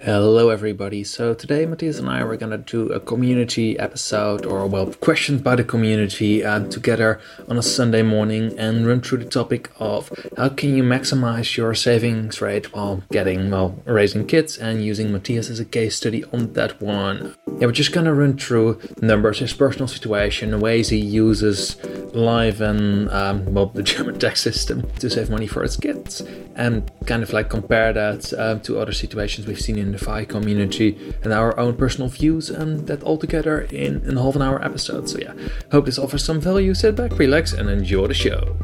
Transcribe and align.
Hello, 0.00 0.50
everybody. 0.50 1.02
So, 1.02 1.34
today 1.34 1.66
Matthias 1.66 1.98
and 1.98 2.08
I 2.08 2.20
are 2.20 2.36
going 2.36 2.52
to 2.52 2.58
do 2.58 2.92
a 2.92 3.00
community 3.00 3.76
episode, 3.80 4.46
or 4.46 4.64
well, 4.68 4.92
questions 4.94 5.42
by 5.42 5.56
the 5.56 5.64
community 5.64 6.44
uh, 6.44 6.68
together 6.68 7.20
on 7.48 7.58
a 7.58 7.62
Sunday 7.64 8.02
morning 8.02 8.56
and 8.56 8.86
run 8.86 9.00
through 9.00 9.18
the 9.18 9.24
topic 9.28 9.72
of 9.80 10.12
how 10.36 10.50
can 10.50 10.76
you 10.76 10.84
maximize 10.84 11.56
your 11.56 11.74
savings 11.74 12.40
rate 12.40 12.72
while 12.72 13.02
getting, 13.10 13.50
well, 13.50 13.82
raising 13.86 14.24
kids 14.24 14.56
and 14.56 14.84
using 14.84 15.10
Matthias 15.10 15.50
as 15.50 15.58
a 15.58 15.64
case 15.64 15.96
study 15.96 16.22
on 16.26 16.52
that 16.52 16.80
one. 16.80 17.34
Yeah, 17.58 17.66
we're 17.66 17.72
just 17.72 17.90
going 17.90 18.06
to 18.06 18.14
run 18.14 18.38
through 18.38 18.80
numbers, 19.02 19.40
his 19.40 19.52
personal 19.52 19.88
situation, 19.88 20.52
the 20.52 20.58
ways 20.58 20.90
he 20.90 20.98
uses 20.98 21.76
life 22.14 22.60
and, 22.60 23.10
um, 23.10 23.52
well, 23.52 23.66
the 23.66 23.82
German 23.88 24.16
tax 24.20 24.40
system 24.42 24.88
to 25.00 25.10
save 25.10 25.28
money 25.28 25.48
for 25.48 25.62
his 25.62 25.76
kids, 25.76 26.20
and 26.54 26.88
kind 27.04 27.24
of 27.24 27.32
like 27.32 27.50
compare 27.50 27.92
that 27.92 28.32
uh, 28.34 28.60
to 28.60 28.78
other 28.78 28.92
situations 28.92 29.48
we've 29.48 29.60
seen 29.60 29.76
in 29.76 29.87
in 29.88 29.92
the 29.92 29.98
FI 29.98 30.24
community 30.26 30.98
and 31.22 31.32
our 31.32 31.58
own 31.58 31.74
personal 31.74 32.08
views, 32.08 32.50
and 32.50 32.86
that 32.86 33.02
all 33.02 33.16
together 33.16 33.62
in, 33.62 34.02
in 34.04 34.18
a 34.18 34.22
half 34.22 34.36
an 34.36 34.42
hour 34.42 34.62
episode. 34.62 35.08
So, 35.08 35.18
yeah, 35.18 35.32
hope 35.72 35.86
this 35.86 35.98
offers 35.98 36.24
some 36.24 36.40
value. 36.40 36.74
Sit 36.74 36.94
back, 36.94 37.18
relax, 37.18 37.52
and 37.52 37.70
enjoy 37.70 38.06
the 38.06 38.14
show. 38.14 38.56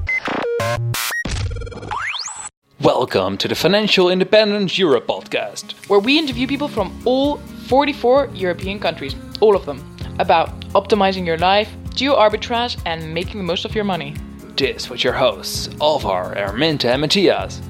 Welcome 2.80 3.38
to 3.38 3.48
the 3.48 3.54
Financial 3.54 4.10
Independence 4.10 4.78
Europe 4.78 5.06
podcast, 5.06 5.72
where 5.88 6.00
we 6.00 6.18
interview 6.18 6.46
people 6.46 6.68
from 6.68 6.92
all 7.06 7.38
44 7.68 8.30
European 8.34 8.78
countries, 8.78 9.16
all 9.40 9.56
of 9.56 9.64
them, 9.64 9.78
about 10.18 10.48
optimizing 10.72 11.24
your 11.24 11.38
life, 11.38 11.70
geo 11.94 12.14
arbitrage, 12.14 12.78
and 12.84 13.14
making 13.14 13.38
the 13.38 13.44
most 13.44 13.64
of 13.64 13.74
your 13.74 13.84
money. 13.84 14.14
This 14.56 14.90
with 14.90 15.02
your 15.02 15.14
hosts, 15.14 15.70
Alvar, 15.80 16.34
Erminta, 16.36 16.90
and 16.92 17.00
Matthias. 17.00 17.62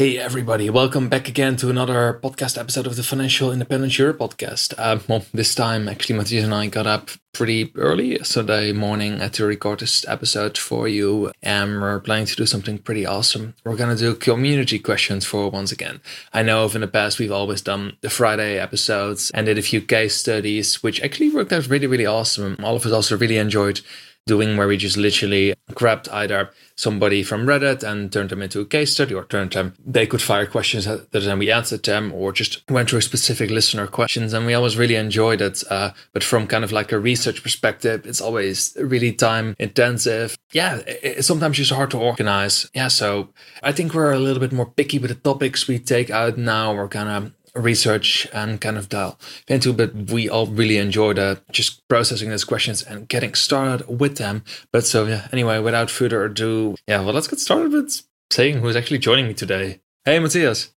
Hey 0.00 0.16
everybody, 0.16 0.70
welcome 0.70 1.10
back 1.10 1.28
again 1.28 1.56
to 1.56 1.68
another 1.68 2.18
podcast 2.22 2.56
episode 2.56 2.86
of 2.86 2.96
the 2.96 3.02
Financial 3.02 3.52
Independence 3.52 3.98
Europe 3.98 4.16
podcast. 4.16 4.72
Uh, 4.78 4.98
well, 5.06 5.26
this 5.34 5.54
time 5.54 5.90
actually 5.90 6.16
Matthias 6.16 6.42
and 6.42 6.54
I 6.54 6.68
got 6.68 6.86
up 6.86 7.10
pretty 7.34 7.70
early 7.74 8.18
Sunday 8.24 8.72
morning 8.72 9.18
to 9.18 9.44
record 9.44 9.80
this 9.80 10.08
episode 10.08 10.56
for 10.56 10.88
you 10.88 11.30
and 11.42 11.82
we're 11.82 12.00
planning 12.00 12.24
to 12.24 12.34
do 12.34 12.46
something 12.46 12.78
pretty 12.78 13.04
awesome. 13.04 13.54
We're 13.62 13.76
gonna 13.76 13.94
do 13.94 14.14
community 14.14 14.78
questions 14.78 15.26
for 15.26 15.50
once 15.50 15.70
again. 15.70 16.00
I 16.32 16.44
know 16.44 16.66
in 16.74 16.80
the 16.80 16.88
past 16.88 17.18
we've 17.18 17.30
always 17.30 17.60
done 17.60 17.98
the 18.00 18.08
Friday 18.08 18.58
episodes 18.58 19.30
and 19.32 19.44
did 19.44 19.58
a 19.58 19.62
few 19.62 19.82
case 19.82 20.16
studies, 20.16 20.82
which 20.82 21.02
actually 21.02 21.28
worked 21.28 21.52
out 21.52 21.68
really, 21.68 21.86
really 21.86 22.06
awesome. 22.06 22.56
All 22.64 22.76
of 22.76 22.86
us 22.86 22.92
also 22.92 23.18
really 23.18 23.36
enjoyed 23.36 23.82
doing 24.26 24.56
where 24.56 24.68
we 24.68 24.76
just 24.76 24.96
literally 24.96 25.54
grabbed 25.74 26.08
either 26.10 26.50
somebody 26.76 27.22
from 27.22 27.46
Reddit 27.46 27.82
and 27.82 28.12
turned 28.12 28.30
them 28.30 28.42
into 28.42 28.60
a 28.60 28.64
case 28.64 28.92
study 28.92 29.14
or 29.14 29.24
turned 29.24 29.52
them, 29.52 29.74
they 29.84 30.06
could 30.06 30.22
fire 30.22 30.46
questions 30.46 30.86
that 30.86 31.10
then 31.12 31.38
we 31.38 31.50
answered 31.50 31.82
them 31.82 32.12
or 32.12 32.32
just 32.32 32.62
went 32.70 32.88
through 32.88 33.02
specific 33.02 33.50
listener 33.50 33.86
questions. 33.86 34.32
And 34.32 34.46
we 34.46 34.54
always 34.54 34.76
really 34.76 34.94
enjoyed 34.94 35.40
it. 35.40 35.62
Uh, 35.70 35.90
but 36.12 36.24
from 36.24 36.46
kind 36.46 36.64
of 36.64 36.72
like 36.72 36.92
a 36.92 36.98
research 36.98 37.42
perspective, 37.42 38.06
it's 38.06 38.20
always 38.20 38.76
really 38.80 39.12
time 39.12 39.56
intensive. 39.58 40.38
Yeah, 40.52 40.80
it's 40.86 41.26
sometimes 41.26 41.58
just 41.58 41.72
hard 41.72 41.90
to 41.90 41.98
organize. 41.98 42.70
Yeah, 42.74 42.88
so 42.88 43.30
I 43.62 43.72
think 43.72 43.92
we're 43.92 44.12
a 44.12 44.18
little 44.18 44.40
bit 44.40 44.52
more 44.52 44.66
picky 44.66 44.98
with 44.98 45.10
the 45.10 45.16
topics 45.16 45.68
we 45.68 45.78
take 45.78 46.10
out 46.10 46.38
now. 46.38 46.74
We're 46.74 46.88
kind 46.88 47.08
of 47.08 47.32
research 47.54 48.26
and 48.32 48.60
kind 48.60 48.78
of 48.78 48.88
dial 48.88 49.18
into, 49.48 49.72
but 49.72 49.94
we 49.94 50.28
all 50.28 50.46
really 50.46 50.78
enjoyed 50.78 51.18
uh, 51.18 51.36
just 51.50 51.86
processing 51.88 52.30
those 52.30 52.44
questions 52.44 52.82
and 52.82 53.08
getting 53.08 53.34
started 53.34 53.86
with 53.88 54.16
them. 54.16 54.44
But 54.72 54.84
so, 54.84 55.06
yeah, 55.06 55.28
anyway, 55.32 55.58
without 55.58 55.90
further 55.90 56.24
ado, 56.24 56.76
yeah, 56.86 57.00
well, 57.00 57.14
let's 57.14 57.28
get 57.28 57.40
started 57.40 57.72
with 57.72 58.02
saying 58.30 58.58
who's 58.58 58.76
actually 58.76 58.98
joining 58.98 59.26
me 59.26 59.34
today. 59.34 59.80
Hey, 60.04 60.18
Matthias. 60.18 60.72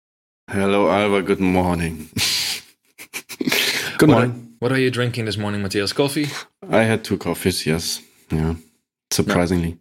Hello, 0.49 0.89
Alvar. 0.89 1.21
Good 1.21 1.39
morning. 1.39 2.09
Good 3.97 4.09
morning. 4.09 4.55
What 4.59 4.71
are, 4.71 4.73
what 4.73 4.77
are 4.77 4.81
you 4.81 4.91
drinking 4.91 5.25
this 5.25 5.37
morning, 5.37 5.61
Matthias? 5.61 5.93
Coffee? 5.93 6.27
I 6.69 6.83
had 6.83 7.03
two 7.03 7.17
coffees, 7.17 7.65
yes. 7.65 8.01
Yeah, 8.31 8.55
surprisingly. 9.11 9.77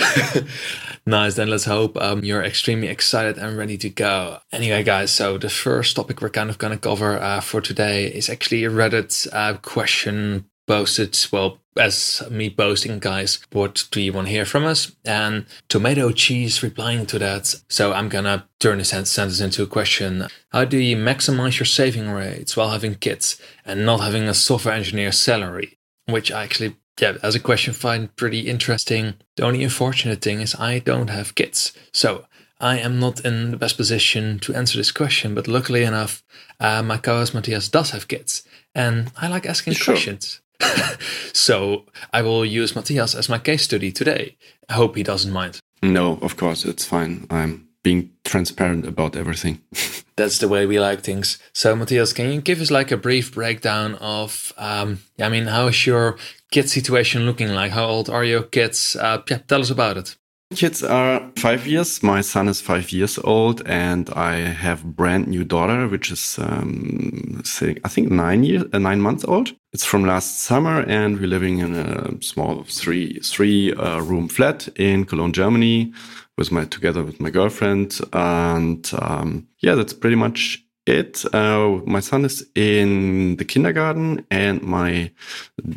No. 0.00 0.42
Nice. 1.06 1.34
Then 1.34 1.50
let's 1.50 1.66
hope 1.66 1.96
um, 1.98 2.24
you're 2.24 2.42
extremely 2.42 2.88
excited 2.88 3.36
and 3.36 3.58
ready 3.58 3.76
to 3.78 3.90
go. 3.90 4.38
Anyway, 4.52 4.82
guys, 4.82 5.10
so 5.10 5.36
the 5.36 5.50
first 5.50 5.96
topic 5.96 6.22
we're 6.22 6.30
kind 6.30 6.48
of 6.48 6.58
going 6.58 6.72
to 6.72 6.78
cover 6.78 7.18
uh, 7.18 7.40
for 7.40 7.60
today 7.60 8.06
is 8.06 8.30
actually 8.30 8.64
a 8.64 8.70
Reddit 8.70 9.28
uh, 9.32 9.58
question 9.58 10.46
posted, 10.66 11.14
well, 11.30 11.58
as 11.76 12.22
me 12.30 12.48
posting, 12.48 12.98
guys, 13.00 13.40
what 13.52 13.86
do 13.90 14.00
you 14.00 14.14
want 14.14 14.28
to 14.28 14.32
hear 14.32 14.46
from 14.46 14.64
us? 14.64 14.92
And 15.04 15.44
Tomato 15.68 16.10
Cheese 16.10 16.62
replying 16.62 17.04
to 17.06 17.18
that. 17.18 17.54
So 17.68 17.92
I'm 17.92 18.08
going 18.08 18.24
to 18.24 18.44
turn 18.60 18.78
the 18.78 18.84
sentence 18.84 19.40
into 19.40 19.62
a 19.62 19.66
question. 19.66 20.28
How 20.52 20.64
do 20.64 20.78
you 20.78 20.96
maximize 20.96 21.58
your 21.58 21.66
saving 21.66 22.10
rates 22.10 22.56
while 22.56 22.70
having 22.70 22.94
kids 22.94 23.38
and 23.66 23.84
not 23.84 24.00
having 24.00 24.26
a 24.26 24.34
software 24.34 24.74
engineer 24.74 25.12
salary? 25.12 25.78
Which 26.06 26.32
I 26.32 26.44
actually 26.44 26.76
yeah, 27.00 27.16
as 27.22 27.34
a 27.34 27.40
question, 27.40 27.74
find 27.74 28.14
pretty 28.16 28.40
interesting. 28.40 29.14
The 29.36 29.44
only 29.44 29.64
unfortunate 29.64 30.20
thing 30.20 30.40
is 30.40 30.54
I 30.54 30.78
don't 30.78 31.10
have 31.10 31.34
kids. 31.34 31.72
So 31.92 32.26
I 32.60 32.78
am 32.78 33.00
not 33.00 33.24
in 33.24 33.50
the 33.50 33.56
best 33.56 33.76
position 33.76 34.38
to 34.40 34.54
answer 34.54 34.78
this 34.78 34.92
question, 34.92 35.34
but 35.34 35.48
luckily 35.48 35.82
enough, 35.82 36.22
uh, 36.60 36.82
my 36.82 36.98
co 36.98 37.18
host 37.18 37.34
Matthias 37.34 37.68
does 37.68 37.90
have 37.90 38.08
kids, 38.08 38.42
and 38.74 39.10
I 39.16 39.28
like 39.28 39.46
asking 39.46 39.74
sure. 39.74 39.94
questions. 39.94 40.40
so 41.32 41.84
I 42.12 42.22
will 42.22 42.44
use 42.44 42.76
Matthias 42.76 43.14
as 43.14 43.28
my 43.28 43.38
case 43.38 43.64
study 43.64 43.90
today. 43.90 44.36
I 44.68 44.74
hope 44.74 44.96
he 44.96 45.02
doesn't 45.02 45.32
mind. 45.32 45.58
No, 45.82 46.18
of 46.22 46.36
course, 46.36 46.64
it's 46.64 46.84
fine. 46.84 47.26
I'm 47.28 47.68
being 47.84 48.10
transparent 48.24 48.84
about 48.84 49.14
everything. 49.14 49.60
That's 50.16 50.38
the 50.38 50.48
way 50.48 50.66
we 50.66 50.80
like 50.80 51.02
things. 51.02 51.38
So, 51.52 51.76
Matthias, 51.76 52.12
can 52.12 52.32
you 52.32 52.40
give 52.40 52.60
us 52.60 52.70
like 52.70 52.90
a 52.90 52.96
brief 52.96 53.34
breakdown 53.34 53.94
of, 53.96 54.52
um, 54.58 55.00
I 55.20 55.28
mean, 55.28 55.46
how 55.46 55.68
is 55.68 55.86
your 55.86 56.16
kid 56.50 56.68
situation 56.68 57.26
looking 57.26 57.50
like? 57.50 57.72
How 57.72 57.86
old 57.86 58.10
are 58.10 58.24
your 58.24 58.42
kids? 58.42 58.96
Uh, 58.96 59.22
yeah, 59.30 59.38
tell 59.38 59.60
us 59.60 59.70
about 59.70 59.96
it. 59.96 60.16
Kids 60.52 60.84
are 60.84 61.32
five 61.36 61.66
years. 61.66 62.02
My 62.02 62.20
son 62.20 62.48
is 62.48 62.60
five 62.60 62.92
years 62.92 63.18
old, 63.18 63.66
and 63.66 64.08
I 64.10 64.36
have 64.36 64.96
brand 64.96 65.26
new 65.26 65.42
daughter, 65.42 65.88
which 65.88 66.12
is 66.12 66.38
um, 66.38 67.42
I 67.60 67.88
think 67.88 68.10
nine 68.10 68.44
years, 68.44 68.64
uh, 68.72 68.78
nine 68.78 69.00
months 69.00 69.24
old. 69.24 69.52
It's 69.72 69.84
from 69.84 70.04
last 70.04 70.40
summer, 70.40 70.82
and 70.82 71.18
we're 71.18 71.26
living 71.26 71.58
in 71.58 71.74
a 71.74 72.22
small 72.22 72.62
three 72.64 73.18
three 73.20 73.72
uh, 73.72 74.00
room 74.00 74.28
flat 74.28 74.68
in 74.76 75.06
Cologne, 75.06 75.32
Germany, 75.32 75.92
with 76.38 76.52
my 76.52 76.66
together 76.66 77.02
with 77.02 77.20
my 77.20 77.30
girlfriend, 77.30 77.98
and 78.12 78.88
um, 79.00 79.48
yeah, 79.58 79.74
that's 79.74 79.92
pretty 79.92 80.16
much 80.16 80.63
it. 80.86 81.24
Uh, 81.34 81.80
my 81.86 82.00
son 82.00 82.24
is 82.24 82.46
in 82.54 83.36
the 83.36 83.44
kindergarten, 83.44 84.26
and 84.30 84.62
my 84.62 85.10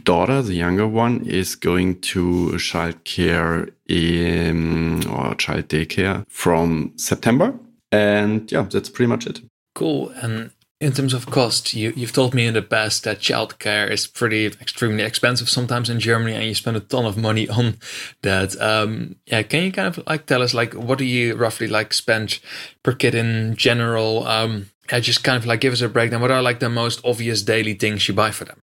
daughter, 0.03 0.41
the 0.41 0.53
younger 0.53 0.88
one, 0.88 1.25
is 1.25 1.56
going 1.56 2.01
to 2.01 2.57
child 2.57 3.03
care 3.03 3.69
in 3.88 5.07
or 5.07 5.35
child 5.35 5.69
daycare 5.69 6.25
from 6.29 6.94
September. 6.97 7.53
And 7.91 8.51
yeah, 8.51 8.63
that's 8.63 8.90
pretty 8.90 9.09
much 9.09 9.28
it. 9.28 9.41
Cool. 9.73 10.09
And 10.22 10.51
in 10.79 10.94
terms 10.94 11.13
of 11.13 11.25
cost, 11.28 11.73
you, 11.73 11.91
you've 11.96 12.13
told 12.13 12.35
me 12.35 12.46
in 12.46 12.53
the 12.53 12.62
past 12.62 13.03
that 13.03 13.19
childcare 13.19 13.90
is 13.90 14.06
pretty 14.06 14.46
extremely 14.46 15.03
expensive 15.03 15.50
sometimes 15.50 15.90
in 15.90 16.00
Germany, 16.00 16.35
and 16.35 16.46
you 16.46 16.53
spend 16.53 16.78
a 16.78 16.81
ton 16.81 17.06
of 17.06 17.17
money 17.17 17.50
on 17.59 17.78
that. 18.22 18.59
Um, 18.62 19.16
yeah, 19.25 19.41
can 19.44 19.63
you 19.63 19.72
kind 19.72 19.88
of 19.88 20.06
like 20.07 20.25
tell 20.25 20.44
us 20.44 20.53
like 20.53 20.73
what 20.73 21.00
do 21.00 21.06
you 21.06 21.35
roughly 21.35 21.67
like 21.67 21.94
spend 21.94 22.40
per 22.84 22.94
kid 22.94 23.16
in 23.16 23.56
general? 23.56 24.28
Um, 24.28 24.69
yeah, 24.91 24.99
just 24.99 25.23
kind 25.23 25.37
of 25.37 25.45
like 25.45 25.61
give 25.61 25.73
us 25.73 25.81
a 25.81 25.89
breakdown. 25.89 26.21
What 26.21 26.31
are 26.31 26.41
like 26.41 26.59
the 26.59 26.69
most 26.69 27.01
obvious 27.03 27.41
daily 27.41 27.73
things 27.73 28.07
you 28.07 28.13
buy 28.13 28.31
for 28.31 28.45
them? 28.45 28.59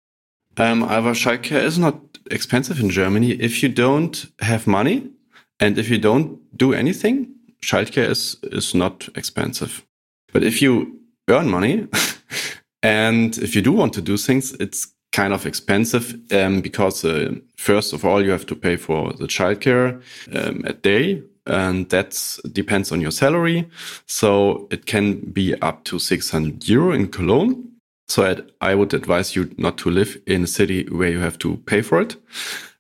Um, 0.57 0.83
our 0.85 1.15
childcare 1.15 1.63
is 1.63 1.79
not 1.79 1.97
expensive 2.31 2.81
in 2.81 2.91
Germany. 2.91 3.33
If 3.33 3.63
you 3.63 3.69
don't 3.69 4.27
have 4.41 4.67
money 4.67 5.11
and 5.59 5.79
if 5.79 5.89
you 5.89 5.99
don't 5.99 6.39
do 6.57 6.73
anything, 6.73 7.35
childcare 7.63 8.09
is, 8.09 8.37
is 8.43 8.75
not 8.75 9.09
expensive. 9.17 9.85
But 10.33 10.45
if 10.45 10.63
you 10.63 11.01
earn 11.29 11.49
money 11.51 11.89
and 12.83 13.37
if 13.39 13.55
you 13.57 13.63
do 13.63 13.73
want 13.73 13.93
to 13.95 14.03
do 14.03 14.17
things, 14.17 14.53
it's 14.55 14.95
kind 15.13 15.33
of 15.33 15.47
expensive 15.47 16.17
um, 16.33 16.61
because 16.61 17.05
uh, 17.05 17.35
first 17.57 17.93
of 17.93 18.05
all, 18.05 18.23
you 18.23 18.31
have 18.31 18.47
to 18.47 18.57
pay 18.57 18.77
for 18.77 19.13
the 19.13 19.27
childcare 19.27 20.03
um, 20.35 20.63
a 20.65 20.73
day 20.73 21.23
and 21.47 21.89
that 21.91 22.39
depends 22.53 22.93
on 22.93 23.01
your 23.01 23.11
salary. 23.11 23.69
So 24.07 24.67
it 24.71 24.87
can 24.87 25.21
be 25.33 25.55
up 25.61 25.85
to 25.85 25.99
600 25.99 26.69
euro 26.69 26.93
in 26.93 27.09
Cologne. 27.09 27.71
So 28.09 28.45
I 28.61 28.75
would 28.75 28.93
advise 28.95 29.35
you 29.35 29.51
not 29.57 29.79
to 29.79 29.91
live 29.91 30.21
in 30.27 30.45
a 30.45 30.47
city 30.47 30.85
where 30.91 31.11
you 31.11 31.21
have 31.21 31.39
to 31.39 31.57
pay 31.67 31.83
for 31.83 32.01
it. 32.01 32.17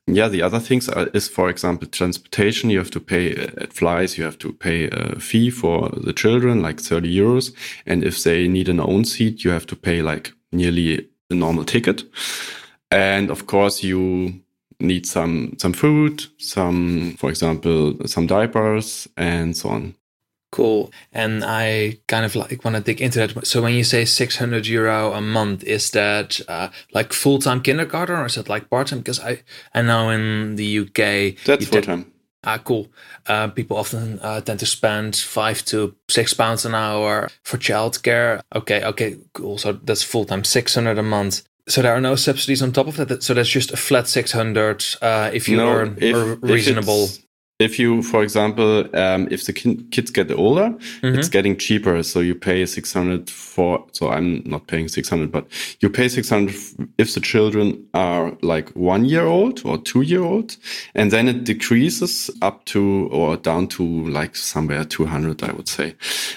Yeah, 0.07 0.29
the 0.29 0.43
other 0.43 0.61
things 0.61 0.89
are, 0.91 1.07
is, 1.15 1.29
for 1.29 1.49
example, 1.49 1.89
transportation. 1.89 2.69
You 2.69 2.79
have 2.79 2.91
to 2.91 3.01
pay 3.01 3.35
uh, 3.35 3.51
at 3.57 3.73
flies. 3.73 4.19
You 4.19 4.25
have 4.25 4.39
to 4.41 4.53
pay 4.53 4.91
a 4.91 5.19
fee 5.19 5.49
for 5.49 5.89
the 5.89 6.13
children, 6.13 6.61
like 6.61 6.79
30 6.79 7.15
euros. 7.15 7.55
And 7.87 8.05
if 8.05 8.23
they 8.23 8.47
need 8.47 8.69
an 8.69 8.81
own 8.81 9.07
seat, 9.07 9.45
you 9.45 9.51
have 9.51 9.67
to 9.67 9.77
pay 9.77 10.03
like 10.03 10.33
nearly 10.53 11.09
a 11.31 11.35
normal 11.35 11.65
ticket. 11.65 12.05
And 12.91 13.31
of 13.31 13.47
course, 13.47 13.83
you 13.83 14.44
need 14.81 15.07
some 15.07 15.57
some 15.59 15.73
food, 15.73 16.25
some, 16.39 17.17
for 17.19 17.31
example, 17.31 17.97
some 18.07 18.27
diapers, 18.27 19.09
and 19.17 19.57
so 19.57 19.69
on. 19.71 19.95
Cool. 20.55 20.93
And 21.13 21.43
I 21.45 21.99
kind 22.07 22.25
of 22.25 22.37
like 22.37 22.65
want 22.65 22.77
to 22.77 22.83
dig 22.83 23.01
into 23.01 23.19
that. 23.19 23.45
So 23.45 23.61
when 23.61 23.75
you 23.75 23.83
say 23.83 24.05
600 24.05 24.67
euro 24.69 25.13
a 25.13 25.21
month, 25.21 25.65
is 25.65 25.91
that 25.91 26.41
uh, 26.47 26.69
like 26.93 27.13
full 27.13 27.41
time 27.41 27.61
kindergarten 27.61 28.15
or 28.15 28.27
is 28.27 28.37
it 28.37 28.49
like 28.49 28.71
part 28.71 28.87
time? 28.87 28.99
Because 29.01 29.19
I, 29.19 29.43
I 29.75 29.83
know 29.83 30.11
in 30.11 30.55
the 30.55 30.79
UK. 30.79 31.45
That's 31.45 31.67
full 31.67 31.83
time. 31.83 32.13
Ah, 32.45 32.59
cool. 32.59 32.87
Uh, 33.27 33.49
people 33.49 33.77
often 33.77 34.21
uh, 34.21 34.41
tend 34.43 34.61
to 34.61 34.67
spend 34.67 35.17
five 35.17 35.65
to 35.65 35.97
six 36.09 36.35
pounds 36.35 36.65
an 36.65 36.75
hour 36.75 37.31
for 37.43 37.57
childcare. 37.57 38.43
Okay, 38.55 38.85
okay, 38.85 39.17
cool. 39.33 39.59
So 39.59 39.73
that's 39.73 40.03
full 40.03 40.25
time, 40.27 40.45
600 40.45 40.99
a 40.99 41.03
month. 41.03 41.43
So 41.67 41.81
there 41.83 41.95
are 41.95 42.01
no 42.01 42.15
subsidies 42.15 42.63
on 42.63 42.73
top 42.73 42.89
of 42.89 42.97
that. 42.97 43.23
So 43.23 43.35
that's 43.35 43.49
just 43.49 43.73
a 43.73 43.77
flat 43.77 44.07
600 44.07 44.85
uh, 45.01 45.31
if 45.33 45.49
you 45.49 45.57
no, 45.57 45.69
earn 45.69 45.99
if, 46.01 46.43
reasonable. 46.43 47.05
If 47.05 47.25
if 47.61 47.79
you, 47.79 48.03
for 48.03 48.25
example, 48.25 48.85
um, 48.97 49.29
if 49.31 49.47
the 49.47 49.53
kids 49.53 50.11
get 50.11 50.31
older, 50.33 50.71
mm-hmm. 50.71 51.19
it's 51.19 51.29
getting 51.29 51.57
cheaper. 51.57 52.03
So 52.03 52.19
you 52.19 52.35
pay 52.35 52.67
600 52.67 53.31
for, 53.31 53.87
so 53.93 54.11
I'm 54.11 54.43
not 54.45 54.67
paying 54.67 54.89
600, 54.89 55.31
but 55.31 55.47
you 55.79 55.89
pay 55.89 56.09
600 56.09 56.53
if 56.99 57.15
the 57.15 57.21
children 57.21 57.87
are 57.95 58.37
like 58.43 58.71
one 58.71 59.05
year 59.05 59.27
old 59.27 59.65
or 59.65 59.79
two 59.79 60.03
year 60.03 60.25
old. 60.25 60.57
And 60.97 61.13
then 61.13 61.29
it 61.29 61.45
decreases 61.45 62.29
up 62.43 62.65
to 62.67 63.09
or 63.13 63.37
down 63.37 63.69
to 63.69 63.85
like 64.09 64.35
somewhere 64.35 64.85
200, 64.85 65.45
I 65.45 65.53
would 65.53 65.69
say. 65.69 65.95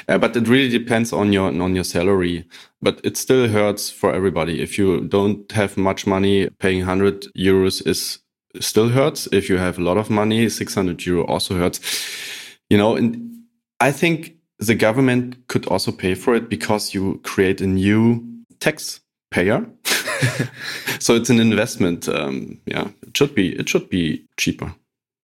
Uh, 0.07 0.19
but 0.19 0.37
it 0.37 0.47
really 0.47 0.69
depends 0.69 1.11
on 1.11 1.33
your, 1.33 1.47
on 1.47 1.73
your 1.73 1.83
salary. 1.83 2.45
But 2.81 3.01
it 3.03 3.17
still 3.17 3.47
hurts 3.47 3.89
for 3.89 4.13
everybody. 4.13 4.61
If 4.61 4.77
you 4.77 5.01
don't 5.01 5.51
have 5.51 5.77
much 5.77 6.05
money, 6.05 6.49
paying 6.59 6.79
100 6.79 7.27
euros 7.35 7.85
is 7.87 8.19
still 8.59 8.89
hurts. 8.89 9.27
If 9.31 9.49
you 9.49 9.57
have 9.57 9.77
a 9.77 9.83
lot 9.83 9.97
of 9.97 10.09
money, 10.09 10.47
600 10.49 11.05
euro 11.05 11.25
also 11.25 11.55
hurts. 11.55 11.79
You 12.69 12.77
know, 12.77 12.95
and 12.95 13.43
I 13.79 13.91
think 13.91 14.35
the 14.59 14.75
government 14.75 15.47
could 15.47 15.65
also 15.67 15.91
pay 15.91 16.15
for 16.15 16.35
it 16.35 16.49
because 16.49 16.93
you 16.93 17.19
create 17.23 17.61
a 17.61 17.67
new 17.67 18.23
tax 18.59 18.99
payer. 19.31 19.65
so 20.99 21.15
it's 21.15 21.29
an 21.29 21.39
investment. 21.39 22.07
Um, 22.09 22.59
yeah, 22.65 22.89
it 23.01 23.15
should 23.15 23.35
be. 23.35 23.55
It 23.57 23.69
should 23.69 23.89
be 23.89 24.25
cheaper. 24.37 24.73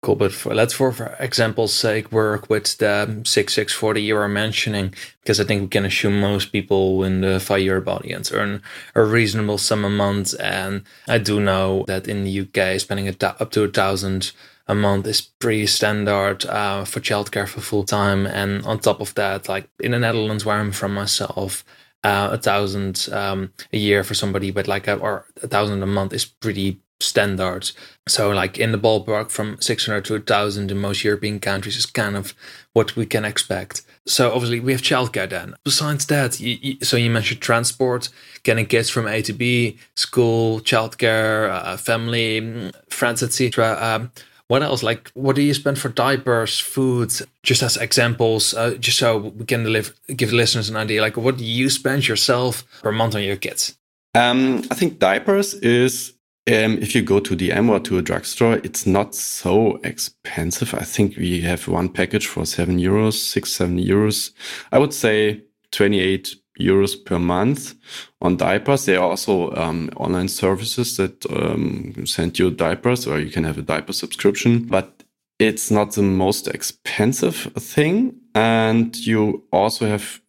Cool, 0.02 0.16
but 0.16 0.32
for, 0.32 0.52
let's 0.52 0.74
for, 0.74 0.90
for 0.90 1.14
example's 1.20 1.72
sake 1.72 2.10
work 2.10 2.50
with 2.50 2.76
the 2.78 3.22
6640 3.24 4.02
you 4.02 4.16
are 4.16 4.26
mentioning, 4.28 4.92
because 5.20 5.38
I 5.38 5.44
think 5.44 5.62
we 5.62 5.68
can 5.68 5.84
assume 5.84 6.20
most 6.20 6.50
people 6.50 7.04
in 7.04 7.20
the 7.20 7.38
five 7.38 7.60
year 7.60 7.80
audience 7.86 8.32
earn 8.32 8.62
a 8.96 9.04
reasonable 9.04 9.58
sum 9.58 9.84
a 9.84 9.88
month. 9.88 10.34
And 10.40 10.82
I 11.06 11.18
do 11.18 11.38
know 11.38 11.84
that 11.86 12.08
in 12.08 12.24
the 12.24 12.40
UK, 12.40 12.80
spending 12.80 13.06
a 13.06 13.14
up 13.40 13.52
to 13.52 13.62
a 13.62 13.68
thousand 13.68 14.32
a 14.66 14.74
month 14.74 15.06
is 15.06 15.20
pretty 15.20 15.68
standard 15.68 16.46
uh, 16.46 16.84
for 16.84 16.98
childcare 16.98 17.46
for 17.46 17.60
full 17.60 17.84
time. 17.84 18.26
And 18.26 18.66
on 18.66 18.80
top 18.80 19.00
of 19.00 19.14
that, 19.14 19.48
like 19.48 19.68
in 19.78 19.92
the 19.92 20.00
Netherlands, 20.00 20.44
where 20.44 20.56
I'm 20.56 20.72
from 20.72 20.94
myself, 20.94 21.64
uh, 22.02 22.30
a 22.32 22.38
thousand 22.38 23.08
um, 23.12 23.52
a 23.72 23.78
year 23.78 24.02
for 24.02 24.14
somebody, 24.14 24.50
but 24.50 24.66
like 24.66 24.88
a, 24.88 24.96
or 24.96 25.26
a 25.44 25.46
thousand 25.46 25.80
a 25.80 25.86
month 25.86 26.12
is 26.12 26.24
pretty 26.24 26.80
standards. 27.02 27.72
So, 28.08 28.30
like 28.30 28.58
in 28.58 28.72
the 28.72 28.78
ballpark 28.78 29.30
from 29.30 29.60
600 29.60 30.04
to 30.06 30.14
1,000 30.14 30.70
in 30.70 30.78
most 30.78 31.04
European 31.04 31.40
countries 31.40 31.76
is 31.76 31.86
kind 31.86 32.16
of 32.16 32.34
what 32.72 32.96
we 32.96 33.06
can 33.06 33.24
expect. 33.24 33.82
So, 34.06 34.32
obviously, 34.32 34.60
we 34.60 34.72
have 34.72 34.82
childcare 34.82 35.28
then. 35.28 35.54
Besides 35.64 36.06
that, 36.06 36.40
you, 36.40 36.58
you, 36.60 36.76
so 36.82 36.96
you 36.96 37.10
mentioned 37.10 37.40
transport, 37.40 38.08
getting 38.42 38.66
kids 38.66 38.90
from 38.90 39.06
A 39.06 39.22
to 39.22 39.32
B, 39.32 39.78
school, 39.94 40.60
childcare, 40.60 41.50
uh, 41.50 41.76
family, 41.76 42.72
friends, 42.88 43.22
etc. 43.22 43.76
Um, 43.80 44.10
what 44.48 44.62
else? 44.62 44.82
Like, 44.82 45.10
what 45.14 45.36
do 45.36 45.42
you 45.42 45.54
spend 45.54 45.78
for 45.78 45.88
diapers, 45.88 46.58
food? 46.58 47.10
Just 47.42 47.62
as 47.62 47.76
examples, 47.76 48.52
uh, 48.52 48.74
just 48.74 48.98
so 48.98 49.16
we 49.16 49.46
can 49.46 49.72
live, 49.72 49.94
give 50.14 50.32
listeners 50.32 50.68
an 50.68 50.76
idea. 50.76 51.00
Like, 51.00 51.16
what 51.16 51.38
do 51.38 51.44
you 51.44 51.70
spend 51.70 52.06
yourself 52.06 52.64
per 52.82 52.92
month 52.92 53.14
on 53.14 53.22
your 53.22 53.36
kids? 53.36 53.78
Um, 54.14 54.62
I 54.70 54.74
think 54.74 54.98
diapers 54.98 55.54
is 55.54 56.12
um, 56.48 56.78
if 56.78 56.94
you 56.94 57.02
go 57.02 57.20
to 57.20 57.36
DM 57.36 57.70
or 57.70 57.78
to 57.80 57.98
a 57.98 58.02
drugstore, 58.02 58.56
it's 58.64 58.84
not 58.84 59.14
so 59.14 59.78
expensive. 59.84 60.74
I 60.74 60.82
think 60.82 61.16
we 61.16 61.40
have 61.42 61.68
one 61.68 61.88
package 61.88 62.26
for 62.26 62.44
seven 62.44 62.78
euros, 62.78 63.14
six, 63.14 63.52
seven 63.52 63.78
euros. 63.78 64.32
I 64.72 64.78
would 64.78 64.92
say 64.92 65.42
28 65.70 66.34
euros 66.58 66.96
per 67.04 67.18
month 67.18 67.74
on 68.20 68.36
diapers. 68.36 68.86
There 68.86 68.98
are 68.98 69.10
also 69.10 69.52
um, 69.54 69.90
online 69.96 70.28
services 70.28 70.96
that 70.96 71.24
um, 71.30 71.94
send 72.06 72.38
you 72.38 72.50
diapers 72.50 73.06
or 73.06 73.20
you 73.20 73.30
can 73.30 73.44
have 73.44 73.58
a 73.58 73.62
diaper 73.62 73.92
subscription, 73.92 74.64
but 74.64 75.04
it's 75.38 75.70
not 75.70 75.92
the 75.92 76.02
most 76.02 76.48
expensive 76.48 77.36
thing. 77.56 78.16
And 78.34 78.96
you 78.96 79.44
also 79.52 79.86
have, 79.86 80.20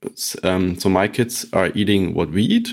um, 0.44 0.78
so 0.78 0.90
my 0.90 1.08
kids 1.08 1.46
are 1.54 1.72
eating 1.74 2.14
what 2.14 2.30
we 2.30 2.44
eat, 2.44 2.70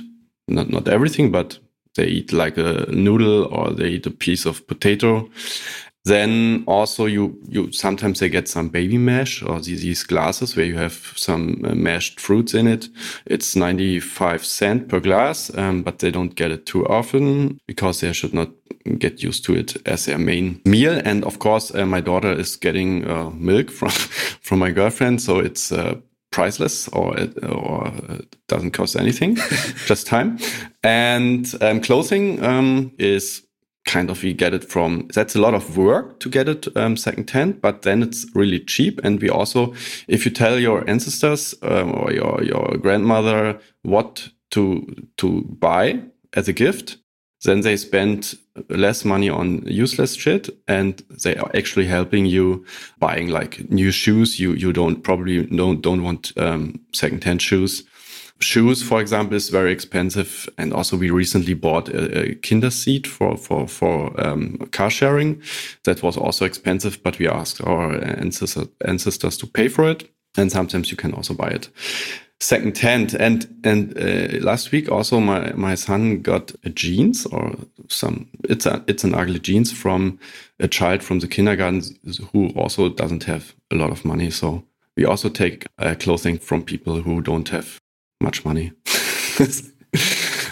not, 0.46 0.68
not 0.68 0.88
everything, 0.88 1.30
but 1.30 1.58
they 1.96 2.06
eat 2.06 2.32
like 2.32 2.56
a 2.58 2.86
noodle 2.90 3.44
or 3.52 3.70
they 3.70 3.88
eat 3.88 4.06
a 4.06 4.10
piece 4.10 4.46
of 4.46 4.66
potato. 4.66 5.28
Then 6.04 6.64
also 6.66 7.04
you 7.04 7.38
you 7.46 7.72
sometimes 7.72 8.20
they 8.20 8.30
get 8.30 8.48
some 8.48 8.70
baby 8.70 8.96
mash 8.96 9.42
or 9.42 9.60
these, 9.60 10.02
glasses 10.02 10.56
where 10.56 10.64
you 10.64 10.78
have 10.78 11.12
some 11.16 11.60
uh, 11.62 11.74
mashed 11.74 12.18
fruits 12.18 12.54
in 12.54 12.66
it. 12.66 12.88
It's 13.26 13.54
95 13.54 14.44
cent 14.44 14.88
per 14.88 14.98
glass, 14.98 15.54
um, 15.58 15.82
but 15.82 15.98
they 15.98 16.10
don't 16.10 16.34
get 16.34 16.50
it 16.52 16.64
too 16.64 16.86
often 16.86 17.60
because 17.66 18.00
they 18.00 18.14
should 18.14 18.32
not 18.32 18.48
get 18.98 19.22
used 19.22 19.44
to 19.44 19.54
it 19.54 19.76
as 19.86 20.06
their 20.06 20.18
main 20.18 20.62
meal. 20.64 21.02
And 21.04 21.22
of 21.24 21.38
course, 21.38 21.74
uh, 21.74 21.84
my 21.84 22.00
daughter 22.00 22.32
is 22.32 22.56
getting 22.56 23.06
uh, 23.06 23.30
milk 23.34 23.70
from 23.78 23.90
from 23.90 24.58
my 24.58 24.70
girlfriend, 24.70 25.20
so 25.20 25.38
it's 25.38 25.70
uh, 25.70 25.96
priceless 26.30 26.88
or 26.88 27.16
it, 27.18 27.44
or 27.44 27.92
doesn't 28.48 28.72
cost 28.72 28.96
anything, 28.96 29.36
just 29.86 30.06
time. 30.06 30.38
And 30.82 31.52
um, 31.60 31.80
clothing 31.80 32.42
um, 32.44 32.92
is 32.98 33.42
kind 33.86 34.10
of 34.10 34.22
we 34.22 34.32
get 34.32 34.54
it 34.54 34.64
from 34.64 35.08
that's 35.14 35.34
a 35.34 35.40
lot 35.40 35.54
of 35.54 35.76
work 35.76 36.20
to 36.20 36.28
get 36.28 36.48
it 36.48 36.68
um, 36.76 36.96
second 36.96 37.28
hand 37.30 37.60
but 37.60 37.82
then 37.82 38.02
it's 38.02 38.26
really 38.34 38.60
cheap 38.60 39.00
and 39.02 39.20
we 39.22 39.30
also 39.30 39.72
if 40.06 40.24
you 40.24 40.30
tell 40.30 40.58
your 40.58 40.88
ancestors 40.88 41.54
um, 41.62 41.92
or 41.94 42.12
your 42.12 42.42
your 42.44 42.76
grandmother 42.78 43.58
what 43.82 44.28
to 44.50 44.86
to 45.16 45.42
buy 45.58 45.98
as 46.34 46.46
a 46.46 46.52
gift 46.52 46.98
then 47.44 47.62
they 47.62 47.76
spend 47.76 48.34
less 48.68 49.04
money 49.04 49.28
on 49.28 49.62
useless 49.66 50.14
shit 50.14 50.48
and 50.68 51.02
they 51.24 51.36
are 51.36 51.50
actually 51.54 51.86
helping 51.86 52.26
you 52.26 52.64
buying 52.98 53.28
like 53.28 53.70
new 53.70 53.90
shoes. 53.90 54.38
You 54.38 54.52
you 54.52 54.72
don't 54.72 55.02
probably 55.02 55.46
don't 55.46 55.80
don't 55.80 56.02
want 56.02 56.32
um, 56.36 56.80
secondhand 56.92 57.42
shoes. 57.42 57.84
Shoes 58.40 58.82
for 58.82 59.00
example 59.00 59.36
is 59.36 59.50
very 59.50 59.72
expensive 59.72 60.48
and 60.56 60.72
also 60.72 60.96
we 60.96 61.10
recently 61.10 61.54
bought 61.54 61.88
a, 61.88 62.30
a 62.30 62.34
kinder 62.36 62.70
seat 62.70 63.06
for 63.06 63.36
for 63.36 63.68
for 63.68 64.12
um, 64.20 64.56
car 64.72 64.90
sharing. 64.90 65.42
That 65.84 66.02
was 66.02 66.16
also 66.16 66.44
expensive 66.44 67.02
but 67.02 67.18
we 67.18 67.28
asked 67.28 67.60
our 67.62 67.92
ancestors 68.02 68.68
ancestors 68.86 69.36
to 69.38 69.46
pay 69.46 69.68
for 69.68 69.90
it 69.90 70.10
and 70.36 70.50
sometimes 70.50 70.90
you 70.90 70.96
can 70.96 71.12
also 71.12 71.34
buy 71.34 71.48
it 71.48 71.68
second 72.40 72.78
hand. 72.78 73.14
And 73.14 73.46
and 73.64 73.96
uh, 73.96 74.38
last 74.44 74.72
week 74.72 74.90
also 74.90 75.20
my 75.20 75.52
my 75.52 75.74
son 75.74 76.22
got 76.22 76.52
a 76.64 76.70
jeans 76.70 77.26
or 77.26 77.54
some 77.88 78.28
it's 78.44 78.66
a 78.66 78.82
it's 78.86 79.04
an 79.04 79.14
ugly 79.14 79.38
jeans 79.38 79.72
from 79.72 80.18
a 80.58 80.68
child 80.68 81.02
from 81.02 81.20
the 81.20 81.28
kindergarten 81.28 81.82
who 82.32 82.48
also 82.50 82.88
doesn't 82.88 83.24
have 83.24 83.54
a 83.70 83.76
lot 83.76 83.90
of 83.90 84.04
money. 84.04 84.30
So 84.30 84.64
we 84.96 85.04
also 85.04 85.28
take 85.28 85.66
uh, 85.78 85.94
clothing 85.98 86.38
from 86.38 86.62
people 86.62 87.02
who 87.02 87.20
don't 87.20 87.48
have 87.50 87.78
much 88.20 88.44
money. 88.44 88.72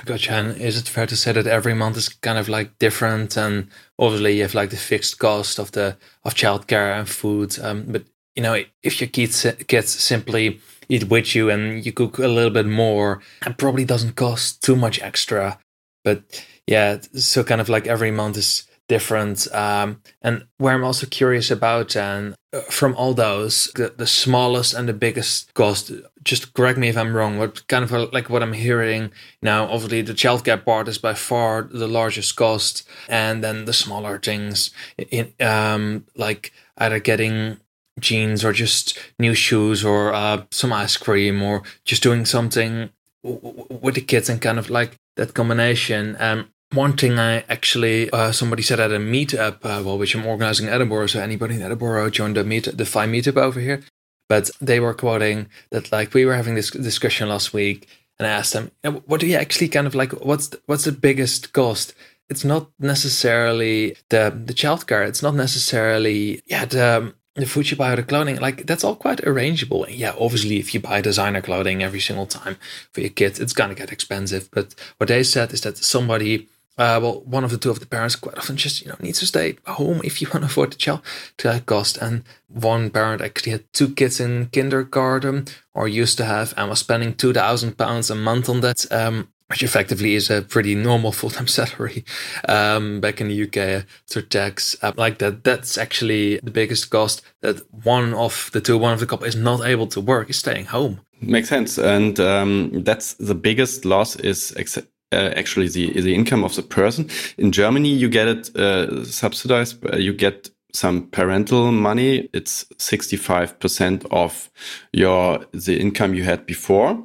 Gotcha. 0.04 0.32
And 0.32 0.56
is 0.56 0.78
it 0.78 0.88
fair 0.88 1.06
to 1.06 1.16
say 1.16 1.32
that 1.32 1.46
every 1.46 1.74
month 1.74 1.96
is 1.96 2.08
kind 2.08 2.38
of 2.38 2.48
like 2.48 2.78
different? 2.78 3.36
And 3.36 3.68
obviously, 3.98 4.36
you 4.36 4.42
have 4.42 4.54
like 4.54 4.70
the 4.70 4.76
fixed 4.76 5.18
cost 5.18 5.58
of 5.58 5.72
the 5.72 5.96
of 6.24 6.34
childcare 6.34 6.98
and 6.98 7.08
food. 7.08 7.58
Um, 7.60 7.84
but 7.88 8.04
you 8.34 8.42
know, 8.42 8.64
if 8.82 9.00
your 9.00 9.08
kids 9.08 9.46
kids 9.66 9.90
simply 9.90 10.60
eat 10.88 11.04
with 11.04 11.34
you 11.34 11.50
and 11.50 11.84
you 11.84 11.92
cook 11.92 12.18
a 12.18 12.28
little 12.28 12.50
bit 12.50 12.66
more, 12.66 13.20
it 13.46 13.58
probably 13.58 13.84
doesn't 13.84 14.16
cost 14.16 14.62
too 14.62 14.76
much 14.76 15.00
extra. 15.00 15.58
But 16.04 16.44
yeah, 16.66 16.98
so 17.14 17.44
kind 17.44 17.60
of 17.60 17.68
like 17.68 17.86
every 17.86 18.10
month 18.10 18.36
is 18.36 18.66
different. 18.88 19.52
Um, 19.54 20.00
and 20.22 20.46
where 20.56 20.74
I'm 20.74 20.84
also 20.84 21.06
curious 21.06 21.50
about, 21.50 21.94
and 21.94 22.34
uh, 22.52 22.60
from 22.70 22.94
all 22.96 23.12
those, 23.12 23.70
the, 23.74 23.92
the 23.96 24.06
smallest 24.06 24.74
and 24.74 24.88
the 24.88 24.94
biggest 24.94 25.52
cost, 25.54 25.92
just 26.24 26.54
correct 26.54 26.78
me 26.78 26.88
if 26.88 26.96
I'm 26.96 27.14
wrong, 27.14 27.38
what 27.38 27.66
kind 27.68 27.84
of 27.84 28.12
like 28.12 28.30
what 28.30 28.42
I'm 28.42 28.54
hearing 28.54 29.12
now, 29.42 29.64
obviously 29.64 30.02
the 30.02 30.14
childcare 30.14 30.64
part 30.64 30.88
is 30.88 30.98
by 30.98 31.14
far 31.14 31.68
the 31.70 31.88
largest 31.88 32.36
cost. 32.36 32.88
And 33.08 33.44
then 33.44 33.66
the 33.66 33.74
smaller 33.74 34.18
things, 34.18 34.70
in, 34.96 35.34
um, 35.40 36.06
like 36.16 36.52
either 36.78 36.98
getting 36.98 37.58
jeans 38.00 38.44
or 38.44 38.52
just 38.52 38.98
new 39.18 39.34
shoes 39.34 39.84
or 39.84 40.12
uh, 40.12 40.42
some 40.50 40.72
ice 40.72 40.96
cream 40.96 41.42
or 41.42 41.62
just 41.84 42.02
doing 42.02 42.24
something 42.24 42.90
with 43.22 43.94
the 43.94 44.00
kids 44.00 44.28
and 44.28 44.40
kind 44.40 44.58
of 44.58 44.70
like 44.70 44.96
that 45.16 45.34
combination. 45.34 46.16
Um, 46.20 46.50
one 46.72 46.96
thing 46.96 47.18
I 47.18 47.44
actually 47.48 48.10
uh, 48.10 48.32
somebody 48.32 48.62
said 48.62 48.80
at 48.80 48.92
a 48.92 48.98
meetup, 48.98 49.64
uh, 49.64 49.82
well, 49.82 49.98
which 49.98 50.14
I'm 50.14 50.26
organizing 50.26 50.66
in 50.66 50.72
Edinburgh, 50.72 51.08
so 51.08 51.20
anybody 51.20 51.54
in 51.54 51.62
Edinburgh 51.62 52.10
join 52.10 52.34
the 52.34 52.44
meet 52.44 52.64
the 52.76 52.84
Fi 52.84 53.06
meetup 53.06 53.36
over 53.36 53.60
here. 53.60 53.82
but 54.28 54.50
they 54.60 54.78
were 54.78 54.94
quoting 54.94 55.48
that 55.70 55.90
like 55.90 56.14
we 56.14 56.24
were 56.24 56.34
having 56.34 56.54
this 56.54 56.70
discussion 56.70 57.28
last 57.28 57.52
week, 57.52 57.88
and 58.18 58.26
I 58.26 58.30
asked 58.30 58.52
them, 58.52 58.70
what 59.06 59.20
do 59.20 59.26
you 59.26 59.36
actually 59.36 59.68
kind 59.68 59.86
of 59.86 59.94
like? 59.94 60.12
What's 60.12 60.48
the, 60.48 60.60
what's 60.66 60.84
the 60.84 60.92
biggest 60.92 61.52
cost? 61.52 61.94
It's 62.28 62.44
not 62.44 62.70
necessarily 62.78 63.96
the 64.10 64.30
the 64.44 64.54
childcare. 64.54 65.08
It's 65.08 65.22
not 65.22 65.34
necessarily 65.34 66.42
yeah 66.46 66.66
the 66.66 67.14
the 67.38 67.96
the 67.96 68.04
clothing, 68.06 68.36
like 68.40 68.66
that's 68.66 68.84
all 68.84 68.96
quite 68.96 69.18
arrangeable. 69.18 69.86
Yeah, 69.88 70.14
obviously, 70.18 70.58
if 70.58 70.74
you 70.74 70.80
buy 70.80 71.00
designer 71.00 71.42
clothing 71.42 71.82
every 71.82 72.00
single 72.00 72.26
time 72.26 72.56
for 72.92 73.00
your 73.00 73.10
kids, 73.10 73.40
it's 73.40 73.52
gonna 73.52 73.74
get 73.74 73.92
expensive. 73.92 74.48
But 74.50 74.74
what 74.98 75.08
they 75.08 75.22
said 75.22 75.52
is 75.52 75.60
that 75.62 75.78
somebody, 75.78 76.48
uh, 76.76 76.98
well, 77.02 77.20
one 77.24 77.44
of 77.44 77.50
the 77.50 77.58
two 77.58 77.70
of 77.70 77.80
the 77.80 77.86
parents 77.86 78.16
quite 78.16 78.38
often 78.38 78.56
just 78.56 78.82
you 78.82 78.88
know 78.88 78.96
needs 79.00 79.20
to 79.20 79.26
stay 79.26 79.56
home 79.66 80.00
if 80.04 80.20
you 80.20 80.28
want 80.28 80.42
to 80.42 80.46
afford 80.46 80.72
the 80.72 80.76
child 80.76 81.00
to 81.38 81.48
that 81.48 81.66
cost. 81.66 81.96
And 81.98 82.24
one 82.48 82.90
parent 82.90 83.22
actually 83.22 83.52
had 83.52 83.72
two 83.72 83.94
kids 83.94 84.20
in 84.20 84.46
kindergarten 84.46 85.46
or 85.74 85.88
used 85.88 86.18
to 86.18 86.24
have 86.24 86.54
and 86.56 86.68
was 86.68 86.80
spending 86.80 87.14
two 87.14 87.32
thousand 87.32 87.78
pounds 87.78 88.10
a 88.10 88.14
month 88.14 88.48
on 88.48 88.60
that. 88.60 88.90
Um, 88.92 89.28
which 89.48 89.62
effectively 89.62 90.14
is 90.14 90.30
a 90.30 90.42
pretty 90.42 90.74
normal 90.74 91.12
full-time 91.12 91.46
salary 91.58 92.04
um, 92.48 93.00
back 93.00 93.20
in 93.20 93.28
the 93.28 93.42
UK 93.44 93.84
through 94.06 94.22
tax. 94.22 94.76
Uh, 94.82 94.92
like 94.96 95.18
that, 95.18 95.44
that's 95.44 95.78
actually 95.78 96.38
the 96.42 96.50
biggest 96.50 96.90
cost 96.90 97.22
that 97.40 97.60
one 97.84 98.14
of 98.14 98.50
the 98.52 98.60
two, 98.60 98.78
one 98.78 98.92
of 98.92 99.00
the 99.00 99.06
couple 99.06 99.26
is 99.26 99.36
not 99.36 99.66
able 99.66 99.86
to 99.86 100.00
work, 100.00 100.30
is 100.30 100.36
staying 100.36 100.66
home. 100.66 101.00
Makes 101.20 101.48
sense, 101.48 101.78
and 101.78 102.20
um, 102.20 102.84
that's 102.84 103.14
the 103.14 103.34
biggest 103.34 103.84
loss 103.84 104.16
is. 104.16 104.54
Ex- 104.56 104.78
uh, 105.10 105.32
actually, 105.34 105.68
the 105.68 106.00
the 106.00 106.14
income 106.14 106.44
of 106.44 106.54
the 106.54 106.62
person 106.62 107.10
in 107.38 107.50
Germany, 107.50 107.88
you 107.88 108.08
get 108.08 108.28
it 108.28 108.56
uh, 108.56 109.04
subsidized. 109.04 109.82
You 109.96 110.12
get 110.12 110.50
some 110.72 111.08
parental 111.08 111.72
money. 111.72 112.28
It's 112.32 112.66
sixty 112.78 113.16
five 113.16 113.58
percent 113.58 114.04
of 114.10 114.48
your 114.92 115.40
the 115.52 115.80
income 115.80 116.14
you 116.14 116.22
had 116.22 116.46
before. 116.46 117.02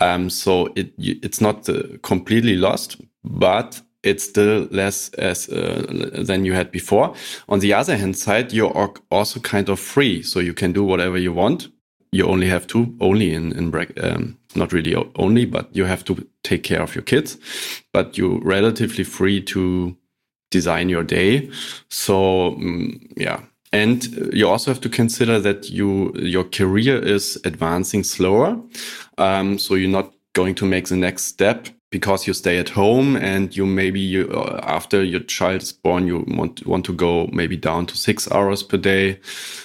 Um, 0.00 0.30
so 0.30 0.68
it 0.76 0.92
it's 0.98 1.40
not 1.40 1.68
uh, 1.68 1.82
completely 2.02 2.56
lost, 2.56 3.00
but 3.24 3.80
it's 4.02 4.24
still 4.24 4.68
less 4.70 5.08
as 5.14 5.48
uh, 5.48 5.84
than 6.14 6.44
you 6.44 6.52
had 6.52 6.70
before. 6.70 7.14
On 7.48 7.58
the 7.58 7.74
other 7.74 7.96
hand 7.96 8.16
side, 8.16 8.52
you're 8.52 8.92
also 9.10 9.40
kind 9.40 9.68
of 9.68 9.80
free, 9.80 10.22
so 10.22 10.40
you 10.40 10.54
can 10.54 10.72
do 10.72 10.84
whatever 10.84 11.18
you 11.18 11.32
want. 11.32 11.68
You 12.12 12.26
only 12.26 12.48
have 12.48 12.66
to 12.68 12.96
only 13.00 13.34
in 13.34 13.52
in 13.52 13.74
um, 14.02 14.38
not 14.54 14.72
really 14.72 14.94
only, 15.16 15.44
but 15.44 15.68
you 15.74 15.84
have 15.84 16.04
to 16.04 16.26
take 16.42 16.62
care 16.62 16.82
of 16.82 16.94
your 16.94 17.04
kids. 17.04 17.36
But 17.92 18.16
you're 18.16 18.40
relatively 18.40 19.04
free 19.04 19.42
to 19.42 19.96
design 20.50 20.88
your 20.88 21.04
day. 21.04 21.50
So 21.90 22.54
um, 22.54 23.00
yeah, 23.16 23.40
and 23.72 24.30
you 24.32 24.48
also 24.48 24.70
have 24.70 24.80
to 24.80 24.88
consider 24.88 25.40
that 25.40 25.70
you 25.70 26.12
your 26.14 26.44
career 26.44 26.98
is 26.98 27.38
advancing 27.44 28.04
slower. 28.04 28.58
Um, 29.18 29.58
so 29.58 29.74
you're 29.74 29.90
not 29.90 30.12
going 30.34 30.54
to 30.54 30.66
make 30.66 30.88
the 30.88 30.96
next 30.96 31.24
step 31.24 31.68
because 31.90 32.26
you 32.26 32.34
stay 32.34 32.58
at 32.58 32.68
home 32.68 33.16
and 33.16 33.56
you 33.56 33.64
maybe 33.64 33.98
you, 33.98 34.28
uh, 34.30 34.60
after 34.62 35.02
your 35.02 35.20
child 35.20 35.62
is 35.62 35.72
born 35.72 36.06
you 36.06 36.24
want 36.28 36.66
want 36.66 36.84
to 36.84 36.92
go 36.92 37.28
maybe 37.32 37.56
down 37.56 37.86
to 37.86 37.96
six 37.96 38.30
hours 38.30 38.62
per 38.62 38.76
day 38.76 39.18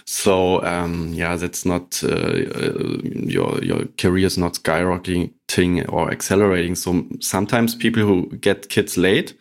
so 0.06 0.64
um, 0.64 1.14
yeah 1.14 1.36
that's 1.36 1.66
not 1.66 2.02
uh, 2.04 2.08
uh, 2.08 2.98
your 3.04 3.62
your 3.64 3.86
career 3.98 4.26
is 4.26 4.38
not 4.38 4.54
skyrocketing 4.54 5.86
or 5.92 6.12
accelerating 6.12 6.76
so 6.76 7.06
sometimes 7.20 7.76
people 7.76 8.02
who 8.02 8.28
get 8.38 8.70
kids 8.70 8.98
late 8.98 9.34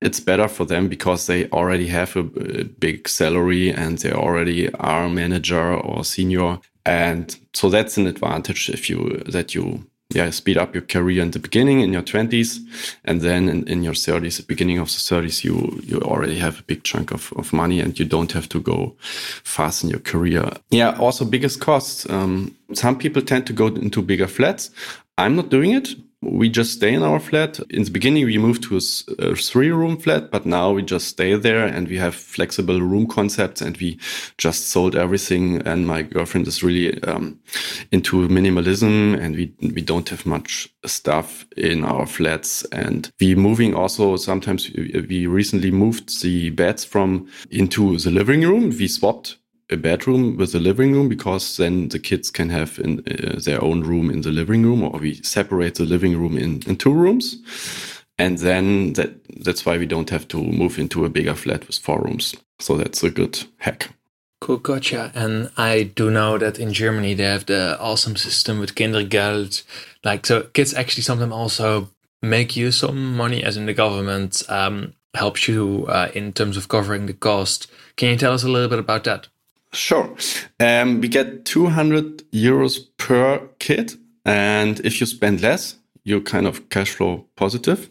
it's 0.00 0.20
better 0.20 0.48
for 0.48 0.64
them 0.64 0.88
because 0.88 1.26
they 1.26 1.48
already 1.50 1.86
have 1.88 2.16
a, 2.16 2.20
a 2.60 2.64
big 2.64 3.08
salary 3.08 3.70
and 3.70 3.98
they 3.98 4.12
already 4.12 4.72
are 4.74 5.08
manager 5.08 5.74
or 5.74 6.04
senior. 6.04 6.58
And 6.86 7.36
so 7.52 7.68
that's 7.68 7.96
an 7.98 8.06
advantage 8.06 8.70
if 8.70 8.88
you 8.88 9.22
that 9.26 9.54
you 9.54 9.84
yeah 10.12 10.28
speed 10.30 10.58
up 10.58 10.74
your 10.74 10.82
career 10.82 11.22
in 11.22 11.30
the 11.30 11.38
beginning 11.38 11.80
in 11.80 11.92
your 11.92 12.02
20s 12.02 12.58
and 13.04 13.20
then 13.20 13.48
in, 13.48 13.62
in 13.68 13.84
your 13.84 13.94
30s 13.94 14.38
the 14.38 14.42
beginning 14.42 14.78
of 14.78 14.88
the 14.88 14.98
30s 14.98 15.44
you 15.44 15.80
you 15.84 16.00
already 16.00 16.36
have 16.36 16.58
a 16.58 16.62
big 16.64 16.82
chunk 16.82 17.12
of, 17.12 17.32
of 17.36 17.52
money 17.52 17.78
and 17.78 17.96
you 17.98 18.04
don't 18.04 18.32
have 18.32 18.48
to 18.48 18.60
go 18.60 18.96
fast 19.44 19.84
in 19.84 19.90
your 19.90 20.00
career. 20.00 20.50
Yeah 20.70 20.98
also 20.98 21.24
biggest 21.24 21.60
costs 21.60 22.10
um, 22.10 22.56
some 22.72 22.98
people 22.98 23.22
tend 23.22 23.46
to 23.46 23.52
go 23.52 23.68
into 23.68 24.02
bigger 24.02 24.26
flats. 24.26 24.70
I'm 25.16 25.36
not 25.36 25.48
doing 25.48 25.70
it 25.70 25.94
we 26.22 26.50
just 26.50 26.74
stay 26.74 26.92
in 26.92 27.02
our 27.02 27.18
flat. 27.18 27.58
In 27.70 27.84
the 27.84 27.90
beginning, 27.90 28.26
we 28.26 28.36
moved 28.36 28.64
to 28.64 28.76
a, 28.76 29.30
a 29.30 29.34
three 29.34 29.70
room 29.70 29.96
flat, 29.96 30.30
but 30.30 30.44
now 30.44 30.70
we 30.72 30.82
just 30.82 31.08
stay 31.08 31.34
there 31.34 31.64
and 31.64 31.88
we 31.88 31.96
have 31.96 32.14
flexible 32.14 32.80
room 32.80 33.06
concepts 33.06 33.62
and 33.62 33.76
we 33.78 33.98
just 34.36 34.68
sold 34.68 34.94
everything. 34.94 35.62
And 35.66 35.86
my 35.86 36.02
girlfriend 36.02 36.46
is 36.46 36.62
really 36.62 37.02
um, 37.04 37.40
into 37.90 38.28
minimalism 38.28 39.18
and 39.18 39.34
we, 39.34 39.54
we 39.62 39.80
don't 39.80 40.08
have 40.10 40.26
much 40.26 40.68
stuff 40.84 41.46
in 41.56 41.84
our 41.84 42.06
flats. 42.06 42.64
And 42.66 43.10
we 43.18 43.34
moving 43.34 43.74
also 43.74 44.16
sometimes 44.16 44.70
we 44.74 45.26
recently 45.26 45.70
moved 45.70 46.22
the 46.22 46.50
beds 46.50 46.84
from 46.84 47.28
into 47.50 47.96
the 47.96 48.10
living 48.10 48.42
room. 48.42 48.70
We 48.70 48.88
swapped 48.88 49.36
a 49.70 49.76
bedroom 49.76 50.36
with 50.36 50.54
a 50.54 50.58
living 50.58 50.92
room 50.92 51.08
because 51.08 51.56
then 51.56 51.88
the 51.88 51.98
kids 51.98 52.30
can 52.30 52.50
have 52.50 52.78
in 52.78 53.00
uh, 53.00 53.40
their 53.44 53.62
own 53.62 53.82
room 53.82 54.10
in 54.10 54.22
the 54.22 54.32
living 54.32 54.64
room 54.64 54.82
or 54.82 54.98
we 54.98 55.14
separate 55.22 55.76
the 55.76 55.84
living 55.84 56.18
room 56.18 56.36
in, 56.36 56.62
in 56.66 56.76
two 56.76 56.92
rooms. 56.92 57.36
And 58.18 58.38
then 58.38 58.94
that 58.94 59.14
that's 59.44 59.64
why 59.64 59.78
we 59.78 59.86
don't 59.86 60.10
have 60.10 60.28
to 60.28 60.42
move 60.42 60.78
into 60.78 61.04
a 61.04 61.08
bigger 61.08 61.34
flat 61.34 61.66
with 61.66 61.78
four 61.78 62.00
rooms. 62.00 62.34
So 62.58 62.76
that's 62.76 63.02
a 63.02 63.10
good 63.10 63.44
hack. 63.58 63.90
Cool 64.40 64.58
gotcha. 64.58 65.12
And 65.14 65.50
i 65.56 65.84
do 65.84 66.10
know 66.10 66.38
that 66.38 66.58
in 66.58 66.72
germany 66.72 67.14
they 67.14 67.24
have 67.24 67.46
the 67.46 67.78
awesome 67.80 68.16
system 68.16 68.58
with 68.58 68.74
kindergeld. 68.74 69.62
Like 70.04 70.26
so 70.26 70.42
kids 70.42 70.74
actually 70.74 71.04
sometimes 71.04 71.32
also 71.32 71.88
make 72.22 72.56
you 72.56 72.72
some 72.72 73.16
money 73.16 73.42
as 73.42 73.56
in 73.56 73.66
the 73.66 73.72
government 73.72 74.42
um, 74.48 74.94
helps 75.14 75.48
you 75.48 75.86
uh, 75.88 76.10
in 76.14 76.32
terms 76.32 76.56
of 76.56 76.68
covering 76.68 77.06
the 77.06 77.14
cost. 77.14 77.70
Can 77.96 78.10
you 78.10 78.16
tell 78.16 78.34
us 78.34 78.44
a 78.44 78.48
little 78.48 78.68
bit 78.68 78.78
about 78.78 79.04
that 79.04 79.28
Sure. 79.72 80.16
Um, 80.58 81.00
we 81.00 81.08
get 81.08 81.44
200 81.44 82.30
euros 82.32 82.78
per 82.96 83.48
kid. 83.58 83.94
And 84.24 84.80
if 84.80 85.00
you 85.00 85.06
spend 85.06 85.40
less, 85.40 85.76
you're 86.04 86.20
kind 86.20 86.46
of 86.46 86.68
cash 86.68 86.90
flow 86.90 87.26
positive. 87.36 87.88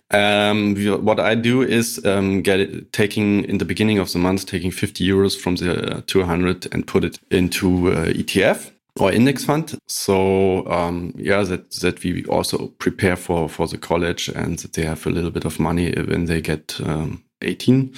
um, 0.10 0.74
what 1.04 1.20
I 1.20 1.34
do 1.34 1.62
is 1.62 2.04
um, 2.04 2.42
get 2.42 2.60
it, 2.60 2.92
taking 2.92 3.44
in 3.44 3.58
the 3.58 3.64
beginning 3.64 3.98
of 3.98 4.12
the 4.12 4.18
month, 4.18 4.46
taking 4.46 4.70
50 4.70 5.06
euros 5.06 5.38
from 5.38 5.56
the 5.56 5.96
uh, 5.96 6.00
200 6.06 6.72
and 6.72 6.86
put 6.86 7.04
it 7.04 7.18
into 7.30 7.92
uh, 7.92 8.06
ETF 8.06 8.70
or 8.98 9.12
index 9.12 9.44
fund. 9.44 9.78
So 9.86 10.66
um, 10.66 11.12
yeah, 11.16 11.42
that 11.44 11.70
that 11.80 12.02
we 12.02 12.24
also 12.24 12.68
prepare 12.78 13.16
for 13.16 13.48
for 13.48 13.66
the 13.66 13.78
college 13.78 14.28
and 14.28 14.58
that 14.58 14.72
they 14.72 14.84
have 14.84 15.06
a 15.06 15.10
little 15.10 15.30
bit 15.30 15.44
of 15.44 15.60
money 15.60 15.92
when 15.92 16.24
they 16.24 16.40
get 16.40 16.80
um, 16.84 17.22
18. 17.42 17.94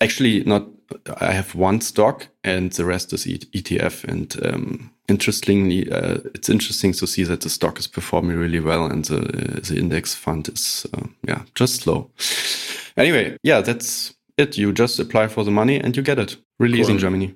Actually, 0.00 0.44
not 0.44 0.66
I 1.20 1.32
have 1.32 1.54
one 1.54 1.80
stock 1.80 2.28
and 2.42 2.72
the 2.72 2.84
rest 2.84 3.12
is 3.12 3.26
ETF. 3.26 4.04
And 4.04 4.36
um, 4.44 4.90
interestingly, 5.08 5.90
uh, 5.90 6.18
it's 6.34 6.48
interesting 6.48 6.92
to 6.94 7.06
see 7.06 7.24
that 7.24 7.40
the 7.40 7.50
stock 7.50 7.78
is 7.78 7.86
performing 7.86 8.36
really 8.36 8.60
well 8.60 8.86
and 8.86 9.04
the, 9.04 9.18
uh, 9.18 9.60
the 9.60 9.76
index 9.78 10.14
fund 10.14 10.48
is, 10.48 10.86
uh, 10.94 11.06
yeah, 11.26 11.42
just 11.54 11.82
slow. 11.82 12.10
Anyway, 12.96 13.36
yeah, 13.42 13.60
that's 13.60 14.14
it. 14.36 14.56
You 14.56 14.72
just 14.72 14.98
apply 14.98 15.28
for 15.28 15.44
the 15.44 15.50
money 15.50 15.80
and 15.80 15.96
you 15.96 16.02
get 16.02 16.18
it. 16.18 16.36
Really 16.58 16.80
cool. 16.80 16.90
in 16.90 16.98
Germany. 16.98 17.34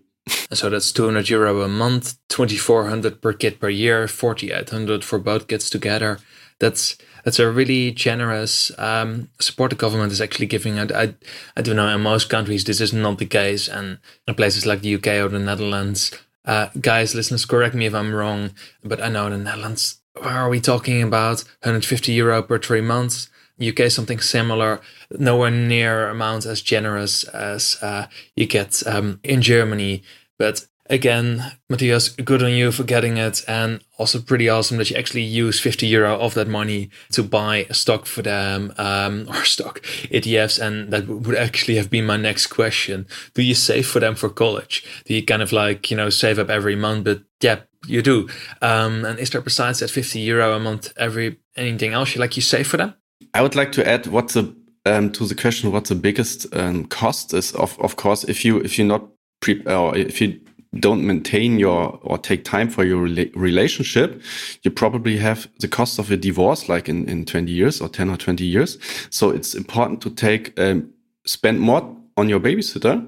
So 0.53 0.69
that's 0.71 0.93
200 0.93 1.29
euro 1.31 1.63
a 1.63 1.69
month, 1.69 2.17
2400 2.29 3.21
per 3.23 3.33
kid 3.33 3.61
per 3.61 3.69
year, 3.69 4.07
4800 4.07 5.05
for 5.05 5.19
both 5.19 5.47
kids 5.49 5.71
together. 5.71 6.19
That's 6.59 6.97
that's 7.29 7.39
a 7.39 7.51
really 7.51 7.91
generous 7.91 8.73
um, 8.79 9.29
support 9.39 9.69
the 9.69 9.77
government 9.77 10.11
is 10.13 10.23
actually 10.23 10.47
giving. 10.47 10.79
I, 10.79 10.85
I, 10.85 11.15
I 11.59 11.61
don't 11.61 11.77
know 11.77 11.95
in 11.95 12.01
most 12.01 12.31
countries 12.31 12.65
this 12.65 12.81
is 12.81 12.95
not 12.95 13.19
the 13.19 13.27
case, 13.27 13.69
and 13.69 13.99
in 14.27 14.35
places 14.35 14.65
like 14.65 14.81
the 14.81 14.95
UK 14.95 15.09
or 15.09 15.29
the 15.29 15.39
Netherlands, 15.39 16.11
uh, 16.47 16.69
guys, 16.81 17.15
listeners, 17.15 17.45
correct 17.45 17.75
me 17.75 17.85
if 17.85 17.93
I'm 17.93 18.15
wrong, 18.15 18.53
but 18.83 19.03
I 19.03 19.11
know 19.11 19.27
in 19.27 19.33
the 19.33 19.39
Netherlands, 19.39 20.01
are 20.23 20.49
we 20.49 20.59
talking 20.59 21.03
about? 21.03 21.45
150 21.61 22.13
euro 22.13 22.43
per 22.43 22.59
three 22.59 22.81
months. 22.81 23.29
UK 23.61 23.91
something 23.91 24.21
similar, 24.21 24.81
nowhere 25.11 25.51
near 25.51 26.09
amount 26.09 26.47
as 26.47 26.63
generous 26.63 27.25
as 27.25 27.77
uh, 27.83 28.07
you 28.37 28.47
get 28.47 28.83
um, 28.87 29.21
in 29.23 29.43
Germany. 29.43 30.03
But 30.39 30.65
again, 30.89 31.53
Matthias, 31.69 32.09
good 32.09 32.43
on 32.43 32.53
you 32.53 32.73
for 32.73 32.85
getting 32.85 33.17
it. 33.17 33.43
And 33.47 33.81
also 33.99 34.21
pretty 34.21 34.49
awesome 34.49 34.79
that 34.79 34.91
you 34.91 34.97
actually 34.97 35.23
use 35.23 35.61
50 35.61 35.87
euro 35.87 36.19
of 36.19 36.35
that 36.35 36.49
money 36.49 36.91
to 37.13 37.23
buy 37.23 37.67
a 37.69 37.75
stock 37.75 38.07
for 38.07 38.23
them 38.23 38.73
um, 38.79 39.27
or 39.29 39.45
stock 39.45 39.81
ETFs. 40.11 40.61
And 40.61 40.93
that 40.93 41.07
would 41.07 41.37
actually 41.37 41.77
have 41.77 41.91
been 41.91 42.07
my 42.07 42.17
next 42.17 42.49
question. 42.49 43.07
Do 43.35 43.43
you 43.43 43.55
save 43.55 43.87
for 43.87 44.01
them 44.01 44.15
for 44.15 44.29
college? 44.29 44.85
Do 45.05 45.15
you 45.15 45.25
kind 45.25 45.43
of 45.43 45.53
like, 45.53 45.91
you 45.91 45.97
know, 45.97 46.11
save 46.11 46.39
up 46.39 46.51
every 46.51 46.77
month? 46.77 47.05
But 47.05 47.23
yeah, 47.41 47.61
you 47.87 48.03
do. 48.03 48.29
Um, 48.63 49.05
and 49.05 49.19
is 49.19 49.31
there 49.31 49.41
besides 49.41 49.81
that 49.81 49.91
50 49.91 50.21
euro 50.21 50.55
a 50.55 50.61
month, 50.61 50.93
every 50.97 51.39
anything 51.57 51.93
else 51.93 52.15
you 52.15 52.21
like 52.21 52.37
you 52.37 52.43
save 52.43 52.67
for 52.67 52.77
them? 52.77 52.95
I 53.35 53.43
would 53.43 53.55
like 53.55 53.73
to 53.73 53.87
add 53.87 54.07
what's 54.07 54.35
the 54.35 54.55
um, 54.87 55.11
to 55.13 55.27
the 55.27 55.35
question 55.35 55.71
what's 55.71 55.91
the 55.91 55.95
biggest 55.95 56.47
um, 56.57 56.87
cost 56.87 57.35
is 57.35 57.53
of 57.53 57.79
of 57.81 57.97
course 57.97 58.25
if 58.25 58.45
you 58.45 58.59
if 58.59 58.79
you're 58.79 58.87
not 58.87 59.07
pre- 59.41 59.63
or 59.65 59.95
if 59.97 60.21
you 60.21 60.41
don't 60.79 61.07
maintain 61.07 61.59
your 61.59 61.99
or 62.03 62.19
take 62.19 62.45
time 62.45 62.69
for 62.69 62.85
your 62.85 63.09
rela 63.09 63.31
relationship, 63.35 64.23
you 64.63 64.71
probably 64.71 65.17
have 65.17 65.49
the 65.61 65.69
cost 65.69 65.99
of 65.99 66.11
a 66.11 66.17
divorce 66.17 66.69
like 66.69 66.89
in, 66.89 67.09
in 67.09 67.25
20 67.25 67.51
years 67.51 67.81
or 67.81 67.89
10 67.89 68.11
or 68.11 68.17
20 68.17 68.45
years. 68.45 68.79
So 69.11 69.31
it's 69.31 69.55
important 69.55 70.03
to 70.03 70.11
take, 70.11 70.59
um, 70.61 70.93
spend 71.25 71.61
more 71.61 71.97
on 72.17 72.29
your 72.29 72.41
babysitter 72.41 73.07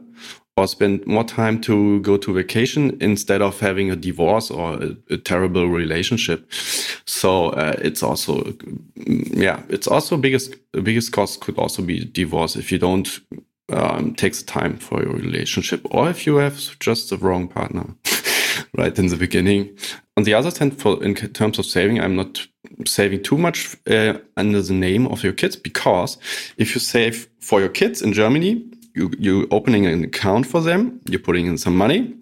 or 0.57 0.67
spend 0.67 1.07
more 1.07 1.25
time 1.25 1.61
to 1.61 2.01
go 2.01 2.17
to 2.17 2.33
vacation 2.33 2.97
instead 3.01 3.41
of 3.41 3.61
having 3.61 3.91
a 3.91 3.97
divorce 3.97 4.51
or 4.51 4.75
a, 4.75 4.97
a 5.11 5.17
terrible 5.17 5.69
relationship. 5.69 6.53
So 7.07 7.51
uh, 7.51 7.75
it's 7.79 8.03
also, 8.03 8.55
yeah, 8.97 9.63
it's 9.69 9.87
also 9.87 10.17
biggest 10.17 10.55
biggest 10.73 11.13
cost 11.13 11.41
could 11.41 11.59
also 11.59 11.83
be 11.83 12.05
divorce 12.05 12.57
if 12.57 12.71
you 12.71 12.79
don't 12.79 13.21
um, 13.73 14.15
take 14.15 14.35
the 14.35 14.45
time 14.45 14.77
for 14.79 15.03
your 15.03 15.13
relationship 15.13 15.81
or 15.91 16.11
if 16.11 16.27
you 16.27 16.37
have 16.37 16.79
just 16.81 17.11
the 17.11 17.17
wrong 17.17 17.49
partner 17.49 17.95
right 18.77 18.99
in 18.99 19.09
the 19.09 19.17
beginning. 19.17 19.77
On 20.17 20.25
the 20.25 20.35
other 20.35 20.51
hand, 20.59 20.79
for 20.81 21.03
in 21.03 21.15
terms 21.15 21.59
of 21.59 21.67
saving, 21.67 22.01
I'm 22.01 22.17
not 22.17 22.47
saving 22.87 23.23
too 23.23 23.39
much 23.39 23.77
uh, 23.89 24.19
under 24.37 24.61
the 24.63 24.75
name 24.75 25.07
of 25.07 25.23
your 25.23 25.33
kids 25.33 25.57
because 25.57 26.19
if 26.57 26.75
you 26.75 26.81
save 26.81 27.29
for 27.41 27.61
your 27.61 27.69
kids 27.69 28.03
in 28.03 28.13
Germany, 28.13 28.65
you 28.95 29.11
you 29.19 29.47
opening 29.51 29.87
an 29.87 30.05
account 30.05 30.47
for 30.47 30.61
them, 30.61 31.01
you're 31.09 31.21
putting 31.21 31.47
in 31.47 31.59
some 31.59 31.77
money, 31.77 32.15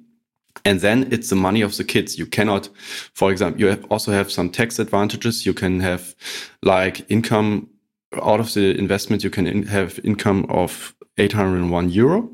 and 0.64 0.80
then 0.80 1.08
it's 1.10 1.30
the 1.30 1.36
money 1.36 1.62
of 1.62 1.76
the 1.76 1.84
kids. 1.84 2.18
You 2.18 2.26
cannot, 2.26 2.68
for 3.14 3.30
example, 3.30 3.60
you 3.60 3.68
have 3.68 3.84
also 3.90 4.12
have 4.12 4.30
some 4.30 4.50
tax 4.50 4.78
advantages. 4.78 5.46
You 5.46 5.54
can 5.54 5.80
have 5.80 6.14
like 6.62 7.10
income 7.10 7.68
out 8.14 8.40
of 8.40 8.52
the 8.54 8.78
investment. 8.78 9.24
You 9.24 9.30
can 9.30 9.46
in, 9.46 9.64
have 9.64 10.00
income 10.04 10.46
of 10.48 10.94
801 11.18 11.90
euro 11.90 12.30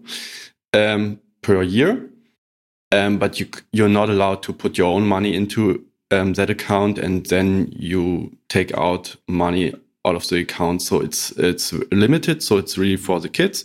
um, 0.73 1.21
per 1.43 1.63
year, 1.63 2.11
um, 2.93 3.19
but 3.19 3.41
you 3.41 3.49
you're 3.73 3.89
not 3.89 4.11
allowed 4.11 4.43
to 4.45 4.53
put 4.53 4.79
your 4.79 4.95
own 4.95 5.07
money 5.07 5.35
into 5.35 5.85
um, 6.11 6.35
that 6.35 6.51
account, 6.51 6.99
and 6.99 7.27
then 7.27 7.69
you 7.77 8.37
take 8.49 8.77
out 8.77 9.17
money 9.29 9.73
out 10.05 10.15
of 10.15 10.29
the 10.29 10.41
account. 10.41 10.83
So 10.83 11.01
it's 11.01 11.31
it's 11.33 11.73
limited. 11.91 12.43
So 12.43 12.59
it's 12.59 12.79
really 12.79 12.97
for 12.97 13.21
the 13.21 13.29
kids 13.29 13.65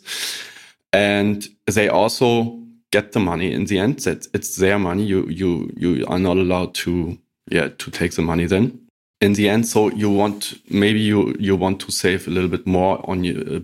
and 0.94 1.48
they 1.66 1.88
also 1.88 2.60
get 2.92 3.12
the 3.12 3.20
money 3.20 3.52
in 3.52 3.66
the 3.66 3.80
end. 3.80 4.00
That 4.00 4.28
it's 4.34 4.56
their 4.56 4.80
money. 4.80 5.04
You 5.04 5.28
you 5.28 5.72
you 5.76 6.06
are 6.08 6.20
not 6.20 6.38
allowed 6.38 6.74
to 6.76 7.18
yeah 7.50 7.70
to 7.70 7.92
take 7.92 8.14
the 8.16 8.22
money 8.22 8.46
then. 8.46 8.80
In 9.22 9.34
the 9.34 9.50
end, 9.50 9.68
so 9.68 9.90
you 9.92 10.10
want 10.10 10.60
maybe 10.70 11.00
you 11.00 11.36
you 11.40 11.56
want 11.58 11.82
to 11.82 11.92
save 11.92 12.28
a 12.28 12.32
little 12.32 12.50
bit 12.50 12.66
more 12.66 13.02
on 13.10 13.24
your 13.24 13.60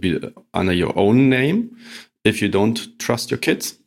under 0.54 0.74
your 0.74 0.92
own 0.98 1.30
name 1.30 1.78
if 2.26 2.42
you 2.42 2.50
don't 2.50 3.00
trust 3.00 3.32
your 3.32 3.38
kids 3.38 3.78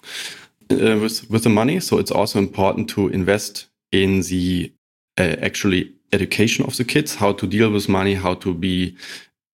uh, 0.70 0.98
with 0.98 1.28
with 1.30 1.42
the 1.42 1.50
money. 1.50 1.80
So 1.80 1.98
it's 1.98 2.10
also 2.10 2.38
important 2.38 2.88
to 2.90 3.08
invest 3.08 3.68
in 3.92 4.22
the 4.22 4.72
uh, 5.18 5.36
actually 5.42 5.92
education 6.12 6.64
of 6.64 6.76
the 6.76 6.84
kids, 6.84 7.16
how 7.16 7.32
to 7.32 7.46
deal 7.46 7.70
with 7.70 7.88
money, 7.88 8.14
how 8.14 8.34
to 8.34 8.54
be 8.54 8.96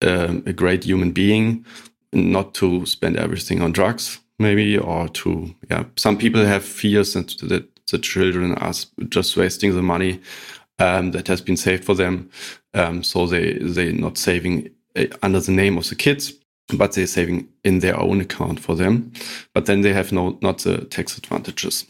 um, 0.03 0.43
a 0.47 0.53
great 0.53 0.85
human 0.85 1.13
being, 1.13 1.65
not 2.13 2.55
to 2.55 2.87
spend 2.87 3.17
everything 3.17 3.61
on 3.63 3.73
drugs, 3.73 4.21
maybe, 4.39 4.79
or 4.79 5.09
to, 5.09 5.55
yeah, 5.71 5.85
some 5.97 6.17
people 6.17 6.45
have 6.45 6.65
fears 6.65 7.15
that, 7.15 7.37
that 7.49 7.65
the 7.91 7.99
children 7.99 8.55
are 8.55 8.73
just 9.09 9.37
wasting 9.37 9.75
the 9.75 9.83
money 9.83 10.21
um, 10.79 11.13
that 11.13 11.29
has 11.29 11.41
been 11.41 11.57
saved 11.57 11.85
for 11.85 11.95
them. 11.95 12.31
Um, 12.73 13.03
so 13.03 13.27
they, 13.27 13.55
they're 13.55 13.93
not 13.93 14.19
saving 14.19 14.71
uh, 14.97 15.07
under 15.23 15.41
the 15.41 15.53
name 15.53 15.79
of 15.79 15.89
the 15.89 15.95
kids, 15.95 16.33
but 16.77 16.93
they're 16.93 17.07
saving 17.07 17.49
in 17.63 17.81
their 17.81 17.99
own 17.99 18.21
account 18.21 18.61
for 18.61 18.75
them. 18.75 19.13
But 19.53 19.67
then 19.67 19.83
they 19.83 19.93
have 19.93 20.13
no, 20.13 20.39
not 20.43 20.59
the 20.59 20.85
tax 20.87 21.17
advantages. 21.19 21.87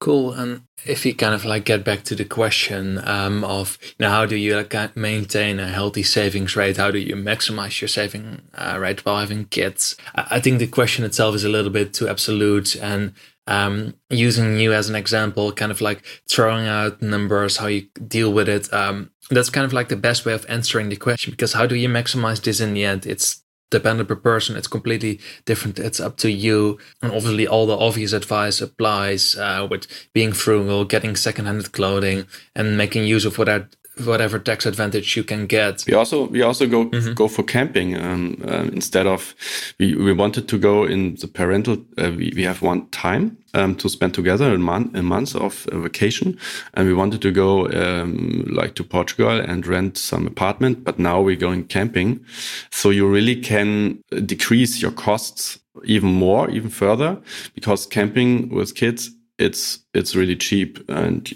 Cool. 0.00 0.32
And 0.32 0.62
if 0.86 1.04
you 1.04 1.12
kind 1.12 1.34
of 1.34 1.44
like 1.44 1.64
get 1.64 1.84
back 1.84 2.04
to 2.04 2.14
the 2.14 2.24
question 2.24 3.00
um, 3.04 3.42
of 3.42 3.78
you 3.82 4.04
know 4.04 4.10
how 4.10 4.26
do 4.26 4.36
you 4.36 4.54
like 4.56 4.96
maintain 4.96 5.58
a 5.58 5.66
healthy 5.66 6.04
savings 6.04 6.54
rate? 6.54 6.76
How 6.76 6.92
do 6.92 6.98
you 6.98 7.16
maximize 7.16 7.80
your 7.80 7.88
saving 7.88 8.42
uh, 8.54 8.78
rate 8.80 9.04
while 9.04 9.18
having 9.18 9.46
kids? 9.46 9.96
I 10.14 10.38
think 10.38 10.60
the 10.60 10.68
question 10.68 11.04
itself 11.04 11.34
is 11.34 11.44
a 11.44 11.48
little 11.48 11.70
bit 11.70 11.94
too 11.94 12.08
absolute 12.08 12.76
and. 12.76 13.12
Um, 13.48 13.94
using 14.10 14.58
you 14.58 14.74
as 14.74 14.88
an 14.88 14.94
example, 14.94 15.52
kind 15.52 15.72
of 15.72 15.80
like 15.80 16.04
throwing 16.28 16.68
out 16.68 17.00
numbers, 17.00 17.56
how 17.56 17.66
you 17.66 17.88
deal 18.06 18.30
with 18.32 18.48
it. 18.48 18.72
Um, 18.72 19.10
that's 19.30 19.50
kind 19.50 19.64
of 19.64 19.72
like 19.72 19.88
the 19.88 19.96
best 19.96 20.24
way 20.24 20.34
of 20.34 20.44
answering 20.48 20.90
the 20.90 20.96
question 20.96 21.30
because 21.30 21.54
how 21.54 21.66
do 21.66 21.74
you 21.74 21.88
maximize 21.88 22.42
this 22.42 22.60
in 22.60 22.74
the 22.74 22.84
end? 22.84 23.06
It's 23.06 23.42
dependent 23.70 24.08
per 24.08 24.16
person. 24.16 24.56
It's 24.56 24.68
completely 24.68 25.20
different. 25.44 25.78
It's 25.78 26.00
up 26.00 26.16
to 26.18 26.30
you. 26.30 26.78
And 27.02 27.12
obviously, 27.12 27.46
all 27.46 27.66
the 27.66 27.76
obvious 27.76 28.12
advice 28.12 28.60
applies 28.60 29.36
uh, 29.36 29.66
with 29.70 29.86
being 30.12 30.32
frugal, 30.32 30.84
getting 30.84 31.16
secondhand 31.16 31.72
clothing, 31.72 32.26
and 32.54 32.76
making 32.76 33.04
use 33.04 33.24
of 33.24 33.38
whatever 33.38 33.68
whatever 34.06 34.38
tax 34.38 34.66
advantage 34.66 35.16
you 35.16 35.24
can 35.24 35.46
get. 35.46 35.84
We 35.86 35.94
also 35.94 36.26
we 36.26 36.42
also 36.42 36.66
go 36.66 36.86
mm-hmm. 36.86 37.14
go 37.14 37.28
for 37.28 37.42
camping 37.42 37.96
um, 37.96 38.42
uh, 38.46 38.68
instead 38.72 39.06
of 39.06 39.34
we, 39.78 39.94
we 39.94 40.12
wanted 40.12 40.48
to 40.48 40.58
go 40.58 40.84
in 40.84 41.16
the 41.16 41.28
parental. 41.28 41.78
Uh, 41.96 42.12
we, 42.16 42.32
we 42.34 42.44
have 42.44 42.62
one 42.62 42.88
time 42.90 43.36
um, 43.54 43.74
to 43.76 43.88
spend 43.88 44.14
together 44.14 44.52
a 44.52 44.58
month 44.58 44.94
a 44.96 45.02
month 45.02 45.34
of 45.36 45.66
vacation, 45.72 46.38
and 46.74 46.86
we 46.86 46.94
wanted 46.94 47.22
to 47.22 47.30
go 47.30 47.68
um, 47.70 48.44
like 48.50 48.74
to 48.74 48.84
Portugal 48.84 49.40
and 49.40 49.66
rent 49.66 49.98
some 49.98 50.26
apartment. 50.26 50.84
But 50.84 50.98
now 50.98 51.20
we're 51.20 51.36
going 51.36 51.64
camping, 51.64 52.24
so 52.70 52.90
you 52.90 53.08
really 53.08 53.36
can 53.36 54.02
decrease 54.24 54.82
your 54.82 54.92
costs 54.92 55.58
even 55.84 56.10
more, 56.10 56.50
even 56.50 56.70
further, 56.70 57.18
because 57.54 57.86
camping 57.86 58.48
with 58.48 58.74
kids 58.74 59.10
it's 59.38 59.78
it's 59.94 60.16
really 60.16 60.36
cheap 60.36 60.84
and 60.88 61.28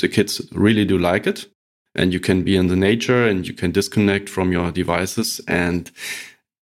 the 0.00 0.08
kids 0.08 0.40
really 0.52 0.84
do 0.84 0.96
like 0.96 1.26
it 1.26 1.46
and 1.94 2.12
you 2.12 2.20
can 2.20 2.42
be 2.42 2.56
in 2.56 2.68
the 2.68 2.76
nature 2.76 3.26
and 3.26 3.46
you 3.46 3.54
can 3.54 3.70
disconnect 3.70 4.28
from 4.28 4.52
your 4.52 4.70
devices. 4.70 5.40
And 5.46 5.90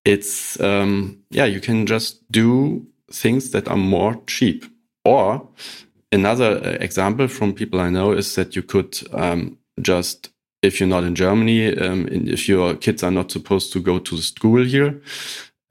it's 0.05 0.61
um, 0.61 1.19
yeah 1.31 1.45
you 1.45 1.61
can 1.61 1.87
just 1.87 2.21
do 2.31 2.87
things 3.11 3.51
that 3.51 3.69
are 3.69 3.77
more 3.77 4.21
cheap. 4.27 4.65
Or 5.05 5.49
another 6.13 6.61
uh, 6.65 6.77
example 6.81 7.27
from 7.27 7.55
people 7.55 7.81
i 7.81 7.89
know 7.89 8.13
is 8.13 8.35
that 8.35 8.55
you 8.55 8.63
could 8.63 9.01
um, 9.13 9.59
just 9.81 10.31
if 10.63 10.79
you're 10.79 10.89
not 10.89 11.05
in 11.05 11.15
germany 11.15 11.77
um, 11.79 12.07
if 12.09 12.49
your 12.49 12.75
kids 12.77 13.03
are 13.03 13.11
not 13.11 13.31
supposed 13.31 13.73
to 13.73 13.81
go 13.81 13.99
to 13.99 14.19
school 14.19 14.63
here 14.63 15.01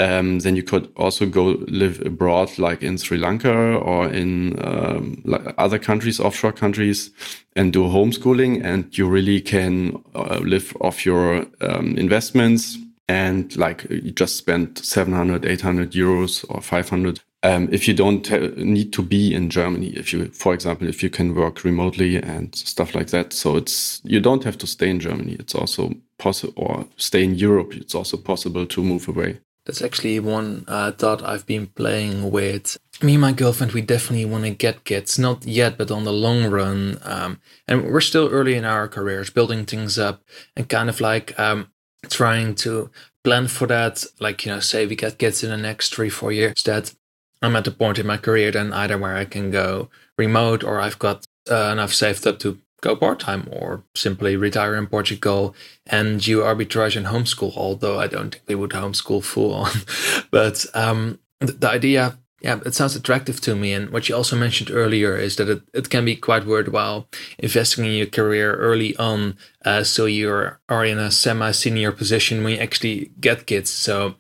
um, 0.02 0.40
then 0.40 0.56
you 0.56 0.64
could 0.64 0.92
also 0.98 1.28
go 1.28 1.58
live 1.68 2.02
abroad, 2.06 2.58
like 2.58 2.82
in 2.82 2.98
Sri 2.98 3.18
Lanka 3.18 3.54
or 3.78 4.08
in 4.08 4.58
um, 4.66 5.22
like 5.26 5.54
other 5.58 5.78
countries, 5.78 6.20
offshore 6.20 6.54
countries, 6.54 7.12
and 7.56 7.72
do 7.72 7.84
homeschooling. 7.84 8.64
And 8.64 8.98
you 8.98 9.08
really 9.08 9.42
can 9.42 10.02
uh, 10.16 10.40
live 10.42 10.76
off 10.82 11.06
your 11.06 11.46
um, 11.62 11.96
investments 11.98 12.78
and 13.08 13.56
like 13.58 13.86
you 13.90 14.12
just 14.12 14.38
spend 14.38 14.80
700, 14.80 15.46
800 15.46 15.92
euros 15.92 16.46
or 16.50 16.62
500. 16.62 17.20
Um, 17.44 17.70
if 17.72 17.88
you 17.88 17.94
don't 17.94 18.30
need 18.58 18.94
to 18.94 19.04
be 19.04 19.34
in 19.34 19.50
Germany, 19.50 19.88
if 19.90 20.14
you, 20.14 20.28
for 20.28 20.54
example, 20.54 20.88
if 20.88 21.04
you 21.04 21.10
can 21.10 21.36
work 21.36 21.64
remotely 21.64 22.16
and 22.18 22.56
stuff 22.56 22.96
like 22.96 23.08
that. 23.08 23.34
So 23.34 23.58
it's, 23.58 24.02
you 24.04 24.20
don't 24.20 24.44
have 24.44 24.58
to 24.60 24.68
stay 24.68 24.90
in 24.90 25.00
Germany. 25.00 25.36
It's 25.40 25.56
also 25.56 25.94
possible, 26.18 26.54
or 26.56 26.86
stay 26.98 27.24
in 27.24 27.36
Europe. 27.36 27.74
It's 27.76 27.96
also 27.96 28.18
possible 28.18 28.66
to 28.68 28.84
move 28.84 29.08
away. 29.08 29.40
That's 29.66 29.82
actually 29.82 30.20
one 30.20 30.66
uh, 30.68 30.92
thought 30.92 31.24
I've 31.24 31.46
been 31.46 31.68
playing 31.68 32.32
with. 32.32 32.78
Me 33.02 33.14
and 33.14 33.22
my 33.22 33.32
girlfriend, 33.32 33.74
we 33.74 33.82
definitely 33.82 34.26
want 34.26 34.44
to 34.44 34.50
get 34.52 34.84
kids. 34.86 35.20
Not 35.20 35.46
yet, 35.46 35.78
but 35.78 35.92
on 35.92 36.04
the 36.04 36.14
long 36.14 36.50
run. 36.50 36.98
Um, 37.04 37.40
and 37.68 37.86
we're 37.86 38.02
still 38.02 38.30
early 38.30 38.56
in 38.56 38.66
our 38.66 38.88
careers, 38.88 39.30
building 39.30 39.66
things 39.66 40.00
up 40.00 40.24
and 40.56 40.68
kind 40.68 40.90
of 40.90 41.00
like 41.00 41.40
um, 41.40 41.72
trying 42.10 42.56
to 42.56 42.90
plan 43.24 43.48
for 43.48 43.68
that. 43.68 44.04
Like, 44.20 44.46
you 44.46 44.52
know, 44.52 44.60
say 44.60 44.88
we 44.88 44.96
get 44.96 45.20
kids 45.20 45.44
in 45.44 45.52
the 45.52 45.58
next 45.58 45.94
three, 45.94 46.10
four 46.10 46.32
years, 46.32 46.64
that 46.64 46.94
I'm 47.42 47.56
at 47.56 47.66
the 47.66 47.72
point 47.72 48.00
in 48.00 48.08
my 48.08 48.18
career 48.18 48.52
then 48.52 48.72
either 48.74 48.98
where 48.98 49.16
I 49.16 49.26
can 49.26 49.52
go 49.52 49.90
remote 50.18 50.64
or 50.64 50.80
I've 50.80 51.00
got 51.00 51.26
uh, 51.50 51.70
enough 51.72 51.94
saved 51.94 52.28
up 52.28 52.40
to 52.40 52.60
go 52.82 52.96
part 52.96 53.20
time 53.20 53.48
or 53.52 53.84
simply 53.96 54.36
retire 54.36 54.76
in 54.76 54.88
Portugal 54.88 55.56
and 55.86 56.20
geo 56.20 56.42
arbitrage 56.44 56.98
and 56.98 57.08
homeschool, 57.08 57.56
although 57.56 58.00
I 58.00 58.08
don't 58.08 58.32
think 58.32 58.46
they 58.48 58.56
would 58.56 58.72
homeschool 58.72 59.24
full 59.24 59.54
on. 59.54 59.72
but 60.32 60.66
um, 60.74 61.20
the, 61.40 61.54
the, 61.54 61.70
idea, 61.70 62.18
yeah, 62.42 62.60
it 62.66 62.74
sounds 62.74 62.96
attractive 62.96 63.40
to 63.42 63.56
me. 63.56 63.72
And 63.72 63.92
what 63.92 64.10
you 64.10 64.16
also 64.16 64.36
mentioned 64.36 64.72
earlier 64.72 65.16
is 65.16 65.36
that 65.36 65.48
it, 65.48 65.62
it 65.74 65.90
can 65.90 66.06
be 66.06 66.16
quite 66.16 66.46
worthwhile 66.46 67.08
investing 67.38 67.86
in 67.86 67.92
your 67.92 68.08
career 68.08 68.56
early 68.56 68.96
on 68.98 69.38
uh, 69.64 69.84
so 69.84 70.06
you 70.06 70.30
are 70.68 70.86
in 70.86 70.98
a 70.98 71.12
semi 71.12 71.52
senior 71.52 71.92
position 71.92 72.44
when 72.44 72.54
you 72.54 72.60
actually 72.60 73.12
get 73.20 73.46
kids. 73.46 73.70
So 73.70 74.16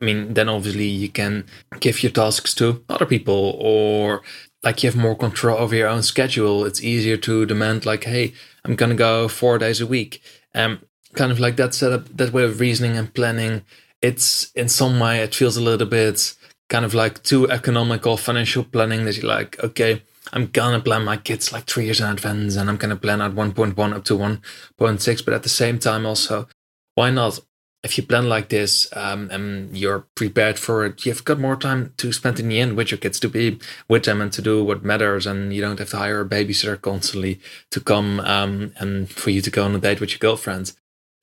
I 0.00 0.04
mean, 0.06 0.34
then 0.34 0.48
obviously 0.48 0.86
you 0.86 1.10
can 1.10 1.44
give 1.80 2.02
your 2.02 2.12
tasks 2.12 2.54
to 2.54 2.82
other 2.88 3.04
people 3.06 3.56
or 3.60 4.22
like 4.62 4.82
you 4.82 4.90
have 4.90 4.96
more 4.96 5.16
control 5.16 5.58
over 5.58 5.74
your 5.74 5.88
own 5.88 6.02
schedule. 6.02 6.64
It's 6.64 6.82
easier 6.82 7.16
to 7.18 7.46
demand 7.46 7.86
like, 7.86 8.04
hey, 8.04 8.34
I'm 8.64 8.76
gonna 8.76 8.94
go 8.94 9.28
four 9.28 9.58
days 9.58 9.80
a 9.80 9.86
week. 9.86 10.22
Um, 10.54 10.80
kind 11.14 11.32
of 11.32 11.40
like 11.40 11.56
that 11.56 11.74
setup, 11.74 12.16
that 12.16 12.32
way 12.32 12.44
of 12.44 12.60
reasoning 12.60 12.96
and 12.96 13.12
planning. 13.12 13.62
It's 14.02 14.50
in 14.52 14.68
some 14.68 14.98
way 15.00 15.20
it 15.20 15.34
feels 15.34 15.56
a 15.56 15.62
little 15.62 15.86
bit 15.86 16.34
kind 16.68 16.84
of 16.84 16.94
like 16.94 17.22
too 17.22 17.50
economical 17.50 18.16
financial 18.16 18.64
planning 18.64 19.04
that 19.04 19.16
you're 19.16 19.26
like, 19.26 19.62
okay, 19.62 20.02
I'm 20.32 20.46
gonna 20.46 20.80
plan 20.80 21.04
my 21.04 21.16
kids 21.16 21.52
like 21.52 21.64
three 21.64 21.86
years 21.86 22.00
in 22.00 22.06
advance 22.06 22.56
and 22.56 22.70
I'm 22.70 22.76
gonna 22.76 22.96
plan 22.96 23.20
out 23.20 23.34
1.1 23.34 23.92
up 23.94 24.04
to 24.04 24.16
1.6. 24.16 25.24
But 25.24 25.34
at 25.34 25.42
the 25.42 25.48
same 25.48 25.78
time, 25.78 26.06
also, 26.06 26.48
why 26.94 27.10
not? 27.10 27.40
If 27.82 27.96
you 27.96 28.04
plan 28.04 28.28
like 28.28 28.50
this 28.50 28.88
um, 28.94 29.30
and 29.30 29.76
you're 29.76 30.06
prepared 30.14 30.58
for 30.58 30.84
it, 30.84 31.06
you've 31.06 31.24
got 31.24 31.38
more 31.38 31.56
time 31.56 31.94
to 31.96 32.12
spend 32.12 32.38
in 32.38 32.48
the 32.48 32.60
end 32.60 32.76
with 32.76 32.90
your 32.90 32.98
kids 32.98 33.18
to 33.20 33.28
be 33.28 33.58
with 33.88 34.04
them 34.04 34.20
and 34.20 34.30
to 34.32 34.42
do 34.42 34.62
what 34.62 34.84
matters. 34.84 35.26
And 35.26 35.52
you 35.54 35.62
don't 35.62 35.78
have 35.78 35.90
to 35.90 35.96
hire 35.96 36.20
a 36.20 36.28
babysitter 36.28 36.80
constantly 36.80 37.40
to 37.70 37.80
come 37.80 38.20
um, 38.20 38.72
and 38.76 39.10
for 39.10 39.30
you 39.30 39.40
to 39.40 39.50
go 39.50 39.64
on 39.64 39.74
a 39.74 39.78
date 39.78 40.00
with 40.00 40.10
your 40.10 40.18
girlfriend. 40.18 40.72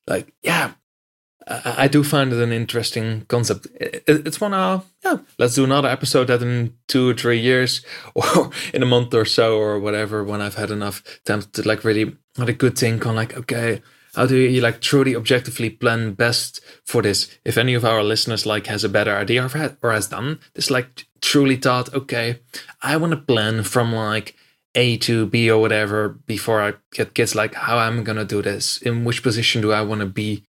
Like, 0.07 0.33
yeah, 0.41 0.73
I 1.49 1.87
do 1.87 2.03
find 2.03 2.33
it 2.33 2.41
an 2.41 2.51
interesting 2.51 3.25
concept. 3.27 3.67
It's 3.79 4.41
one, 4.41 4.53
uh, 4.53 4.81
yeah, 5.03 5.17
let's 5.39 5.55
do 5.55 5.63
another 5.63 5.87
episode 5.87 6.27
that 6.27 6.41
in 6.41 6.73
two 6.87 7.09
or 7.09 7.13
three 7.13 7.39
years 7.39 7.85
or 8.15 8.51
in 8.73 8.83
a 8.83 8.87
month 8.87 9.13
or 9.13 9.25
so 9.25 9.57
or 9.57 9.79
whatever, 9.79 10.23
when 10.23 10.41
I've 10.41 10.55
had 10.55 10.71
enough 10.71 11.03
time 11.25 11.43
to 11.53 11.67
like 11.67 11.85
really 11.85 12.17
had 12.37 12.49
a 12.49 12.53
good 12.53 12.77
think 12.77 13.05
on 13.05 13.15
like, 13.15 13.37
okay, 13.37 13.81
how 14.17 14.25
do 14.25 14.35
you 14.35 14.61
like 14.61 14.81
truly 14.81 15.15
objectively 15.15 15.69
plan 15.69 16.13
best 16.13 16.59
for 16.83 17.03
this? 17.03 17.29
If 17.45 17.55
any 17.55 17.75
of 17.75 17.85
our 17.85 18.03
listeners 18.03 18.47
like 18.47 18.65
has 18.65 18.83
a 18.83 18.89
better 18.89 19.15
idea 19.15 19.47
or, 19.83 19.91
has 19.91 20.07
done 20.07 20.39
this, 20.55 20.71
like 20.71 21.05
truly 21.21 21.55
thought, 21.55 21.93
okay, 21.93 22.39
I 22.81 22.97
want 22.97 23.11
to 23.11 23.17
plan 23.17 23.61
from 23.61 23.93
like 23.93 24.35
A 24.73 24.97
to 24.97 25.27
B 25.27 25.51
or 25.51 25.61
whatever 25.61 26.09
before 26.09 26.61
I 26.61 26.73
get 26.91 27.13
kids, 27.13 27.35
like 27.35 27.53
how 27.53 27.77
I'm 27.77 28.03
to 28.03 28.25
do 28.25 28.41
this, 28.41 28.81
in 28.81 29.05
which 29.05 29.21
position 29.21 29.61
do 29.61 29.71
I 29.71 29.81
want 29.81 30.01
to 30.01 30.07
be 30.07 30.43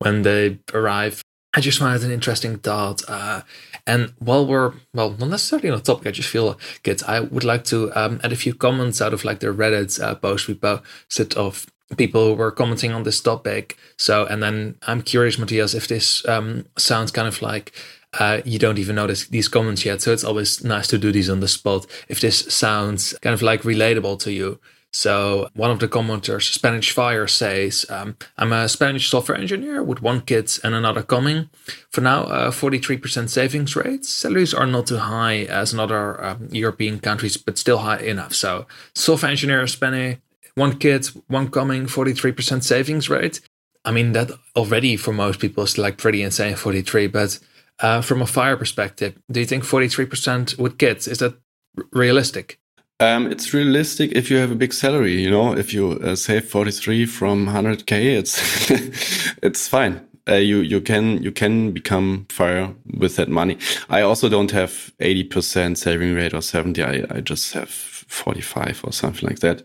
when 0.00 0.20
they 0.20 0.58
arrive. 0.74 1.24
I 1.56 1.60
just 1.60 1.78
find 1.78 1.96
it 1.96 2.04
an 2.04 2.12
interesting 2.12 2.58
thought. 2.58 3.08
Uh, 3.08 3.40
and 3.86 4.12
while 4.18 4.44
we're, 4.46 4.74
well, 4.92 5.12
not 5.12 5.30
necessarily 5.30 5.70
on 5.70 5.78
the 5.78 5.82
topic, 5.82 6.08
I 6.08 6.10
just 6.10 6.28
feel 6.28 6.58
good. 6.82 7.02
I 7.04 7.20
would 7.20 7.44
like 7.44 7.64
to 7.64 7.90
um, 7.98 8.20
add 8.22 8.32
a 8.32 8.36
few 8.36 8.52
comments 8.52 9.00
out 9.00 9.14
of 9.14 9.24
like 9.24 9.40
the 9.40 9.46
Reddit 9.46 10.02
uh, 10.02 10.14
post 10.16 10.46
we 10.46 10.54
posted 10.54 11.34
of 11.34 11.66
people 11.96 12.36
were 12.36 12.50
commenting 12.50 12.92
on 12.92 13.02
this 13.02 13.20
topic. 13.20 13.76
So, 13.96 14.26
and 14.26 14.42
then 14.42 14.76
I'm 14.86 15.02
curious, 15.02 15.38
Matthias, 15.38 15.74
if 15.74 15.88
this 15.88 16.26
um, 16.28 16.66
sounds 16.76 17.10
kind 17.10 17.28
of 17.28 17.42
like 17.42 17.72
uh, 18.18 18.40
you 18.44 18.58
don't 18.58 18.78
even 18.78 18.96
notice 18.96 19.26
these 19.26 19.48
comments 19.48 19.84
yet. 19.84 20.02
So 20.02 20.12
it's 20.12 20.24
always 20.24 20.62
nice 20.62 20.86
to 20.88 20.98
do 20.98 21.12
these 21.12 21.30
on 21.30 21.40
the 21.40 21.48
spot. 21.48 21.86
If 22.08 22.20
this 22.20 22.40
sounds 22.52 23.14
kind 23.20 23.34
of 23.34 23.42
like 23.42 23.62
relatable 23.62 24.18
to 24.20 24.32
you. 24.32 24.60
So 24.92 25.48
one 25.54 25.72
of 25.72 25.80
the 25.80 25.88
commenters, 25.88 26.52
Spanish 26.52 26.92
Fire, 26.92 27.26
says, 27.26 27.84
um, 27.90 28.16
"I'm 28.38 28.52
a 28.52 28.68
Spanish 28.68 29.10
software 29.10 29.36
engineer 29.36 29.82
with 29.82 30.02
one 30.02 30.20
kid 30.20 30.52
and 30.62 30.72
another 30.72 31.02
coming. 31.02 31.50
For 31.90 32.00
now, 32.00 32.22
uh, 32.26 32.50
43% 32.52 33.28
savings 33.28 33.74
rates. 33.74 34.08
Salaries 34.08 34.54
are 34.54 34.68
not 34.68 34.86
too 34.86 34.98
high 34.98 35.46
as 35.50 35.72
in 35.72 35.80
other 35.80 36.24
um, 36.24 36.48
European 36.52 37.00
countries, 37.00 37.36
but 37.36 37.58
still 37.58 37.78
high 37.78 38.02
enough. 38.02 38.34
So 38.34 38.66
software 38.94 39.32
engineer, 39.32 39.66
Spanish, 39.66 40.18
one 40.54 40.78
kid, 40.78 41.06
one 41.28 41.50
coming, 41.50 41.86
43% 41.86 42.62
savings 42.62 43.08
rate. 43.10 43.40
I 43.84 43.90
mean 43.90 44.12
that 44.12 44.30
already 44.56 44.96
for 44.96 45.12
most 45.12 45.40
people 45.40 45.64
is 45.64 45.76
like 45.76 45.98
pretty 45.98 46.22
insane, 46.22 46.56
43. 46.56 47.08
But 47.08 47.38
uh, 47.80 48.00
from 48.00 48.22
a 48.22 48.26
fire 48.26 48.56
perspective, 48.56 49.14
do 49.30 49.40
you 49.40 49.46
think 49.46 49.64
43% 49.64 50.58
with 50.58 50.78
kids 50.78 51.06
is 51.06 51.18
that 51.18 51.34
r- 51.76 51.84
realistic?" 51.92 52.58
Um, 53.00 53.26
it's 53.30 53.52
realistic 53.52 54.12
if 54.12 54.30
you 54.30 54.36
have 54.38 54.52
a 54.52 54.54
big 54.54 54.72
salary. 54.72 55.20
You 55.20 55.30
know, 55.30 55.54
if 55.54 55.74
you 55.74 55.92
uh, 55.92 56.14
save 56.14 56.48
43 56.48 57.06
from 57.06 57.46
100k, 57.46 58.18
it's 58.18 58.70
it's 59.42 59.68
fine. 59.68 60.00
Uh, 60.26 60.36
you 60.36 60.60
you 60.60 60.80
can 60.80 61.22
you 61.22 61.32
can 61.32 61.72
become 61.72 62.26
fire 62.30 62.74
with 62.98 63.16
that 63.16 63.28
money. 63.28 63.58
I 63.90 64.00
also 64.00 64.28
don't 64.28 64.52
have 64.52 64.92
80% 65.00 65.76
saving 65.76 66.14
rate 66.14 66.32
or 66.32 66.40
70. 66.40 66.82
I, 66.82 67.04
I 67.10 67.20
just 67.20 67.52
have 67.52 67.68
45 67.68 68.82
or 68.84 68.92
something 68.92 69.28
like 69.28 69.40
that. 69.40 69.62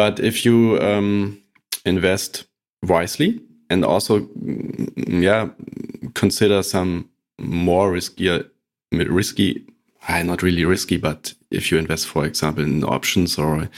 But 0.00 0.18
if 0.18 0.46
you 0.46 0.78
um, 0.80 1.42
invest 1.84 2.46
wisely 2.82 3.38
and 3.68 3.84
also 3.84 4.20
mm, 4.20 5.22
yeah 5.22 5.50
consider 6.14 6.62
some 6.62 7.10
more 7.38 7.92
riskier 7.92 8.48
risky 8.92 9.62
uh, 10.08 10.22
not 10.22 10.42
really 10.42 10.64
risky, 10.64 10.96
but 10.96 11.34
if 11.50 11.70
you 11.70 11.76
invest, 11.76 12.06
for 12.06 12.24
example, 12.24 12.64
in 12.64 12.82
options 12.82 13.38
or 13.38 13.68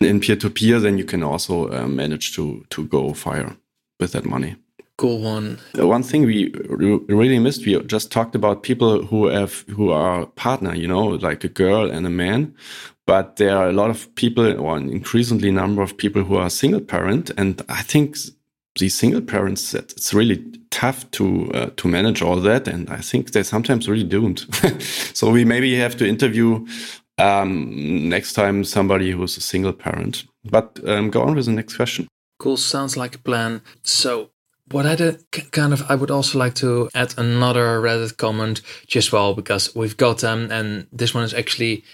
in 0.00 0.20
peer-to-peer, 0.20 0.80
then 0.80 0.96
you 0.96 1.04
can 1.04 1.22
also 1.22 1.70
uh, 1.70 1.86
manage 1.86 2.34
to 2.36 2.64
to 2.70 2.86
go 2.86 3.12
fire 3.12 3.54
with 4.00 4.12
that 4.12 4.24
money. 4.24 4.56
Go 4.96 5.14
one. 5.14 5.58
Uh, 5.78 5.86
one 5.86 6.02
thing 6.02 6.26
we 6.26 6.52
really 7.08 7.38
missed, 7.38 7.66
we 7.66 7.78
just 7.86 8.10
talked 8.12 8.34
about 8.34 8.62
people 8.62 9.04
who 9.04 9.26
have 9.26 9.64
who 9.76 9.90
are 9.90 10.26
partner, 10.26 10.74
you 10.74 10.88
know, 10.88 11.06
like 11.28 11.44
a 11.44 11.48
girl 11.48 11.90
and 11.90 12.06
a 12.06 12.10
man. 12.10 12.54
But 13.06 13.36
there 13.36 13.56
are 13.56 13.68
a 13.68 13.72
lot 13.72 13.90
of 13.90 14.14
people, 14.14 14.60
or 14.60 14.76
an 14.76 14.88
increasingly 14.90 15.50
number 15.50 15.82
of 15.82 15.96
people 15.96 16.22
who 16.22 16.36
are 16.36 16.48
single 16.50 16.80
parent, 16.80 17.30
and 17.36 17.60
I 17.68 17.82
think 17.82 18.16
these 18.78 18.94
single 18.94 19.20
parents 19.20 19.74
it's 19.74 20.14
really 20.14 20.42
tough 20.70 21.10
to 21.10 21.50
uh, 21.52 21.70
to 21.76 21.86
manage 21.86 22.22
all 22.22 22.36
that 22.36 22.66
and 22.66 22.88
i 22.88 22.96
think 22.96 23.30
they're 23.30 23.44
sometimes 23.44 23.86
really 23.86 24.02
doomed 24.02 24.46
so 25.12 25.30
we 25.30 25.44
maybe 25.44 25.76
have 25.76 25.94
to 25.94 26.08
interview 26.08 26.64
um, 27.18 28.08
next 28.08 28.32
time 28.32 28.64
somebody 28.64 29.10
who's 29.10 29.36
a 29.36 29.40
single 29.40 29.72
parent. 29.72 30.24
But 30.44 30.80
um, 30.86 31.10
go 31.10 31.22
on 31.22 31.34
with 31.34 31.46
the 31.46 31.52
next 31.52 31.76
question. 31.76 32.08
Cool 32.38 32.56
sounds 32.56 32.96
like 32.96 33.14
a 33.14 33.18
plan. 33.18 33.62
So 33.82 34.30
what 34.70 34.86
I 34.86 34.96
did, 34.96 35.24
kind 35.52 35.72
of, 35.72 35.82
I 35.88 35.94
would 35.94 36.10
also 36.10 36.38
like 36.38 36.54
to 36.56 36.88
add 36.94 37.14
another 37.18 37.80
Reddit 37.80 38.16
comment 38.16 38.62
just 38.86 39.12
well 39.12 39.34
because 39.34 39.74
we've 39.74 39.96
got 39.96 40.18
them, 40.18 40.50
and 40.50 40.86
this 40.92 41.14
one 41.14 41.24
is 41.24 41.34
actually 41.34 41.84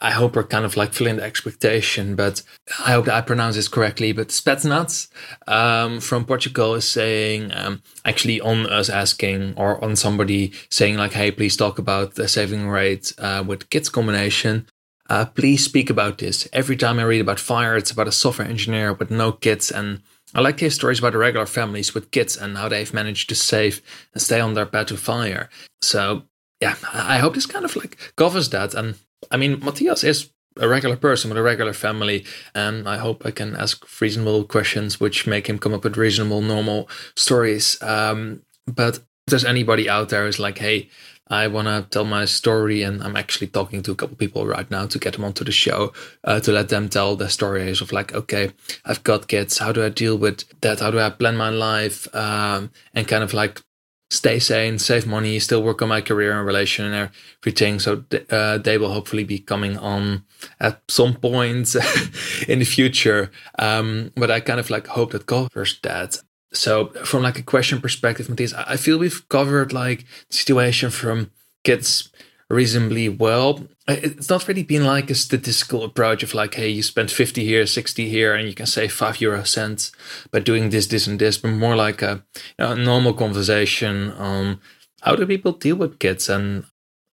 I 0.00 0.10
hope 0.10 0.36
we're 0.36 0.44
kind 0.44 0.64
of 0.64 0.76
like 0.76 0.92
filling 0.92 1.16
the 1.16 1.22
expectation, 1.22 2.16
but 2.16 2.42
I 2.80 2.92
hope 2.92 3.06
that 3.06 3.14
I 3.14 3.20
pronounce 3.20 3.56
this 3.56 3.68
correctly. 3.68 4.12
But 4.12 4.28
Spetsnaz 4.28 5.08
um, 5.46 6.00
from 6.00 6.24
Portugal 6.24 6.74
is 6.74 6.88
saying, 6.88 7.50
um, 7.54 7.82
actually, 8.04 8.40
on 8.40 8.66
us 8.66 8.88
asking 8.90 9.54
or 9.56 9.82
on 9.82 9.96
somebody 9.96 10.52
saying, 10.70 10.96
like, 10.96 11.12
hey, 11.12 11.30
please 11.30 11.56
talk 11.56 11.78
about 11.78 12.16
the 12.16 12.28
saving 12.28 12.68
rate 12.68 13.12
uh, 13.18 13.44
with 13.46 13.70
kids 13.70 13.88
combination. 13.88 14.66
Uh, 15.08 15.24
please 15.24 15.64
speak 15.64 15.88
about 15.88 16.18
this. 16.18 16.46
Every 16.52 16.76
time 16.76 16.98
I 16.98 17.04
read 17.04 17.20
about 17.20 17.40
fire, 17.40 17.76
it's 17.76 17.90
about 17.90 18.08
a 18.08 18.12
software 18.12 18.48
engineer 18.48 18.92
with 18.92 19.10
no 19.10 19.32
kids. 19.32 19.70
And 19.70 20.02
I 20.34 20.40
like 20.40 20.58
to 20.58 20.64
hear 20.64 20.70
stories 20.70 20.98
about 20.98 21.12
the 21.12 21.18
regular 21.18 21.46
families 21.46 21.94
with 21.94 22.10
kids 22.10 22.36
and 22.36 22.58
how 22.58 22.68
they've 22.68 22.92
managed 22.92 23.28
to 23.30 23.34
save 23.34 23.80
and 24.12 24.20
stay 24.20 24.40
on 24.40 24.54
their 24.54 24.66
path 24.66 24.88
to 24.88 24.96
fire. 24.96 25.48
So, 25.80 26.24
yeah, 26.60 26.76
I 26.92 27.18
hope 27.18 27.34
this 27.34 27.46
kind 27.46 27.64
of 27.64 27.74
like 27.76 28.12
covers 28.16 28.50
that. 28.50 28.74
And 28.74 28.96
I 29.30 29.36
mean, 29.36 29.60
Matthias 29.60 30.04
is 30.04 30.30
a 30.58 30.68
regular 30.68 30.96
person 30.96 31.30
with 31.30 31.38
a 31.38 31.42
regular 31.42 31.72
family, 31.72 32.24
and 32.54 32.88
I 32.88 32.98
hope 32.98 33.24
I 33.24 33.30
can 33.30 33.54
ask 33.56 33.84
reasonable 34.00 34.44
questions 34.44 35.00
which 35.00 35.26
make 35.26 35.48
him 35.48 35.58
come 35.58 35.74
up 35.74 35.84
with 35.84 35.96
reasonable, 35.96 36.40
normal 36.40 36.88
stories. 37.16 37.80
Um, 37.82 38.42
but 38.66 38.96
if 38.96 39.02
there's 39.26 39.44
anybody 39.44 39.88
out 39.88 40.08
there 40.08 40.24
who's 40.24 40.38
like, 40.40 40.58
hey, 40.58 40.88
I 41.30 41.46
want 41.46 41.68
to 41.68 41.86
tell 41.90 42.04
my 42.04 42.24
story, 42.24 42.82
and 42.82 43.02
I'm 43.02 43.16
actually 43.16 43.48
talking 43.48 43.82
to 43.82 43.92
a 43.92 43.94
couple 43.94 44.16
people 44.16 44.46
right 44.46 44.70
now 44.70 44.86
to 44.86 44.98
get 44.98 45.12
them 45.12 45.24
onto 45.24 45.44
the 45.44 45.52
show 45.52 45.92
uh, 46.24 46.40
to 46.40 46.52
let 46.52 46.70
them 46.70 46.88
tell 46.88 47.16
their 47.16 47.28
stories 47.28 47.80
of 47.80 47.92
like, 47.92 48.14
okay, 48.14 48.52
I've 48.84 49.04
got 49.04 49.28
kids. 49.28 49.58
How 49.58 49.72
do 49.72 49.84
I 49.84 49.90
deal 49.90 50.16
with 50.16 50.44
that? 50.62 50.80
How 50.80 50.90
do 50.90 50.98
I 50.98 51.10
plan 51.10 51.36
my 51.36 51.50
life? 51.50 52.12
Um, 52.14 52.70
and 52.94 53.06
kind 53.06 53.22
of 53.22 53.34
like 53.34 53.60
stay 54.10 54.38
sane, 54.38 54.78
save 54.78 55.06
money, 55.06 55.38
still 55.38 55.62
work 55.62 55.82
on 55.82 55.88
my 55.88 56.00
career 56.00 56.36
and 56.36 56.46
relation 56.46 56.86
and 56.86 57.10
everything. 57.42 57.78
So 57.78 58.04
uh, 58.30 58.58
they 58.58 58.78
will 58.78 58.92
hopefully 58.92 59.24
be 59.24 59.38
coming 59.38 59.76
on 59.76 60.24
at 60.60 60.80
some 60.88 61.14
point 61.14 61.74
in 62.48 62.58
the 62.58 62.64
future. 62.64 63.30
Um, 63.58 64.12
but 64.16 64.30
I 64.30 64.40
kind 64.40 64.60
of 64.60 64.70
like 64.70 64.86
hope 64.86 65.12
that 65.12 65.26
covers 65.26 65.78
that. 65.82 66.18
So 66.52 66.86
from 67.04 67.22
like 67.22 67.38
a 67.38 67.42
question 67.42 67.80
perspective, 67.80 68.28
Matthias, 68.28 68.54
I 68.54 68.76
feel 68.76 68.98
we've 68.98 69.28
covered 69.28 69.72
like 69.72 70.06
the 70.30 70.36
situation 70.36 70.90
from 70.90 71.30
kids 71.62 72.10
reasonably 72.50 73.08
well. 73.08 73.66
It's 73.86 74.28
not 74.28 74.46
really 74.48 74.62
been 74.62 74.84
like 74.84 75.10
a 75.10 75.14
statistical 75.14 75.84
approach 75.84 76.22
of 76.22 76.34
like, 76.34 76.54
hey, 76.54 76.68
you 76.68 76.82
spend 76.82 77.10
50 77.10 77.44
here, 77.44 77.66
60 77.66 78.08
here, 78.08 78.34
and 78.34 78.48
you 78.48 78.54
can 78.54 78.66
save 78.66 78.92
five 78.92 79.20
euro 79.20 79.44
cents 79.44 79.92
by 80.30 80.40
doing 80.40 80.70
this, 80.70 80.86
this, 80.86 81.06
and 81.06 81.18
this, 81.18 81.38
but 81.38 81.50
more 81.50 81.76
like 81.76 82.02
a, 82.02 82.24
a 82.58 82.74
normal 82.74 83.14
conversation 83.14 84.12
on 84.12 84.60
how 85.02 85.14
do 85.14 85.26
people 85.26 85.52
deal 85.52 85.76
with 85.76 85.98
kids. 85.98 86.28
And 86.28 86.64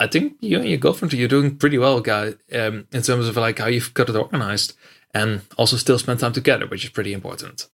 I 0.00 0.06
think 0.06 0.36
you 0.40 0.58
and 0.58 0.68
your 0.68 0.78
girlfriend, 0.78 1.12
you're 1.12 1.28
doing 1.28 1.56
pretty 1.56 1.78
well, 1.78 2.00
guy, 2.00 2.34
um, 2.52 2.86
in 2.92 3.02
terms 3.02 3.28
of 3.28 3.36
like 3.36 3.58
how 3.58 3.66
you've 3.66 3.94
got 3.94 4.08
it 4.08 4.16
organized 4.16 4.74
and 5.12 5.42
also 5.56 5.76
still 5.76 5.98
spend 5.98 6.20
time 6.20 6.32
together, 6.32 6.66
which 6.66 6.84
is 6.84 6.90
pretty 6.90 7.12
important. 7.12 7.68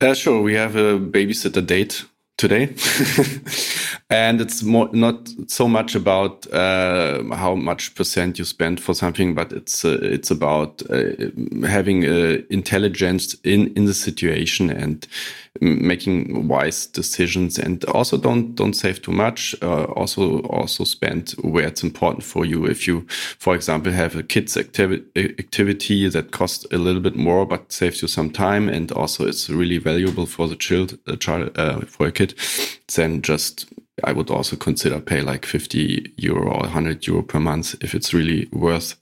Uh, 0.00 0.14
sure. 0.14 0.42
We 0.42 0.54
have 0.54 0.76
a 0.76 0.98
babysitter 0.98 1.64
date 1.64 2.04
today. 2.36 2.74
and 4.10 4.40
it's 4.40 4.64
more 4.64 4.88
not 4.92 5.28
so 5.46 5.68
much 5.68 5.94
about 5.94 6.44
uh, 6.52 7.22
how 7.32 7.54
much 7.54 7.94
percent 7.94 8.40
you 8.40 8.44
spend 8.44 8.80
for 8.80 8.92
something, 8.92 9.36
but 9.36 9.52
it's 9.52 9.84
uh, 9.84 9.98
it's 10.02 10.32
about 10.32 10.82
uh, 10.90 11.12
having 11.64 12.04
uh, 12.04 12.42
intelligence 12.50 13.34
in 13.44 13.72
in 13.76 13.84
the 13.84 13.94
situation 13.94 14.68
and 14.68 15.06
making 15.60 16.48
wise 16.48 16.86
decisions. 16.86 17.56
And 17.56 17.84
also 17.84 18.16
don't 18.16 18.56
don't 18.56 18.74
save 18.74 19.00
too 19.00 19.12
much. 19.12 19.54
Uh, 19.62 19.84
also 19.84 20.40
also 20.40 20.82
spend 20.82 21.30
where 21.42 21.68
it's 21.68 21.84
important 21.84 22.24
for 22.24 22.44
you. 22.44 22.66
If 22.66 22.88
you, 22.88 23.06
for 23.38 23.54
example, 23.54 23.92
have 23.92 24.16
a 24.16 24.24
kids 24.24 24.56
activi 24.56 25.04
activity 25.38 26.08
that 26.08 26.32
costs 26.32 26.66
a 26.72 26.78
little 26.78 27.00
bit 27.00 27.14
more 27.14 27.46
but 27.46 27.70
saves 27.70 28.02
you 28.02 28.08
some 28.08 28.30
time, 28.30 28.68
and 28.68 28.90
also 28.90 29.24
it's 29.24 29.48
really 29.48 29.78
valuable 29.78 30.26
for 30.26 30.48
the 30.48 30.56
child, 30.56 30.98
child 31.20 31.56
uh, 31.56 31.80
for 31.82 32.08
a 32.08 32.12
kid, 32.12 32.34
then 32.96 33.22
just 33.22 33.66
I 34.04 34.12
would 34.12 34.30
also 34.30 34.56
consider 34.56 35.00
pay 35.00 35.20
like 35.20 35.46
50 35.46 36.14
euro 36.16 36.50
or 36.52 36.60
100 36.60 37.06
euro 37.06 37.22
per 37.22 37.40
month 37.40 37.74
if 37.82 37.94
it's 37.94 38.12
really 38.12 38.48
worth 38.52 38.96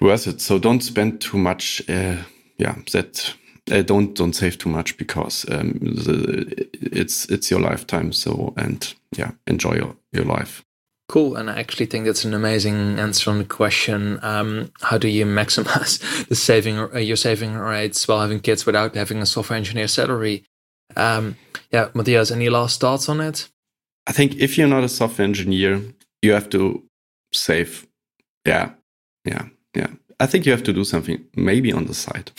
worth 0.00 0.26
it. 0.26 0.40
So 0.40 0.58
don't 0.58 0.80
spend 0.80 1.20
too 1.20 1.38
much. 1.38 1.82
Uh, 1.88 2.18
yeah, 2.56 2.76
that 2.92 3.34
uh, 3.70 3.82
don't 3.82 4.14
don't 4.14 4.34
save 4.34 4.58
too 4.58 4.68
much 4.68 4.96
because 4.96 5.46
um, 5.50 5.78
the, 5.80 6.68
it's 6.80 7.26
it's 7.26 7.50
your 7.50 7.60
lifetime. 7.60 8.12
So 8.12 8.54
and 8.56 8.94
yeah, 9.16 9.32
enjoy 9.46 9.76
your 9.76 9.96
your 10.12 10.24
life. 10.24 10.64
Cool, 11.08 11.36
and 11.36 11.48
I 11.48 11.58
actually 11.58 11.86
think 11.86 12.04
that's 12.04 12.26
an 12.26 12.34
amazing 12.34 12.98
answer 12.98 13.30
on 13.30 13.38
the 13.38 13.44
question. 13.44 14.18
Um, 14.22 14.72
how 14.82 14.98
do 14.98 15.08
you 15.08 15.24
maximize 15.24 15.98
the 16.28 16.34
saving 16.34 16.78
uh, 16.78 16.98
your 16.98 17.16
saving 17.16 17.54
rates 17.54 18.06
while 18.06 18.20
having 18.20 18.40
kids 18.40 18.66
without 18.66 18.94
having 18.94 19.22
a 19.22 19.26
software 19.26 19.56
engineer 19.56 19.88
salary? 19.88 20.44
Um, 20.96 21.36
yeah, 21.72 21.88
Matthias, 21.94 22.30
any 22.30 22.48
last 22.48 22.80
thoughts 22.80 23.08
on 23.08 23.20
it? 23.20 23.48
I 24.08 24.12
think 24.12 24.36
if 24.36 24.56
you're 24.56 24.66
not 24.66 24.84
a 24.84 24.88
software 24.88 25.28
engineer, 25.28 25.82
you 26.22 26.32
have 26.32 26.48
to 26.50 26.82
save. 27.32 27.86
Yeah, 28.46 28.70
yeah, 29.24 29.48
yeah. 29.74 29.88
I 30.18 30.26
think 30.26 30.46
you 30.46 30.52
have 30.52 30.64
to 30.64 30.72
do 30.72 30.82
something 30.82 31.24
maybe 31.36 31.72
on 31.72 31.84
the 31.84 31.94
side, 31.94 32.32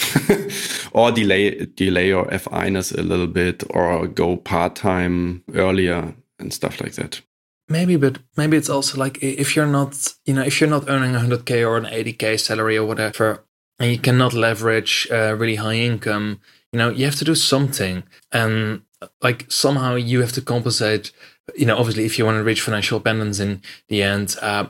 or 0.92 1.12
delay 1.12 1.68
delay 1.76 2.08
your 2.08 2.26
FINS 2.26 2.92
a 2.92 3.04
little 3.04 3.28
bit, 3.28 3.64
or 3.70 4.08
go 4.08 4.36
part 4.36 4.76
time 4.76 5.44
earlier 5.54 6.16
and 6.40 6.52
stuff 6.52 6.82
like 6.82 6.94
that. 6.94 7.22
Maybe, 7.70 7.98
but 7.98 8.18
maybe 8.36 8.58
it's 8.58 8.70
also 8.70 8.98
like 8.98 9.20
if 9.22 9.56
you're 9.56 9.68
not, 9.68 10.14
you 10.26 10.34
know, 10.34 10.42
if 10.42 10.60
you're 10.60 10.70
not 10.70 10.90
earning 10.90 11.14
100k 11.14 11.68
or 11.68 11.78
an 11.78 11.86
80k 11.86 12.40
salary 12.40 12.78
or 12.78 12.88
whatever, 12.88 13.46
and 13.78 13.92
you 13.92 14.00
cannot 14.00 14.34
leverage 14.34 15.08
uh, 15.12 15.36
really 15.38 15.56
high 15.56 15.76
income, 15.76 16.42
you 16.74 16.80
know, 16.80 16.90
you 16.90 17.06
have 17.06 17.18
to 17.18 17.26
do 17.26 17.36
something, 17.36 18.04
and 18.32 18.82
like 19.22 19.46
somehow 19.50 19.96
you 19.96 20.22
have 20.22 20.34
to 20.34 20.42
compensate 20.42 21.12
you 21.56 21.66
know, 21.66 21.78
obviously, 21.78 22.06
if 22.06 22.18
you 22.18 22.26
want 22.26 22.38
to 22.38 22.44
reach 22.44 22.62
financial 22.62 22.98
independence 22.98 23.40
in 23.40 23.62
the 23.88 24.04
end, 24.04 24.36
uh, 24.42 24.68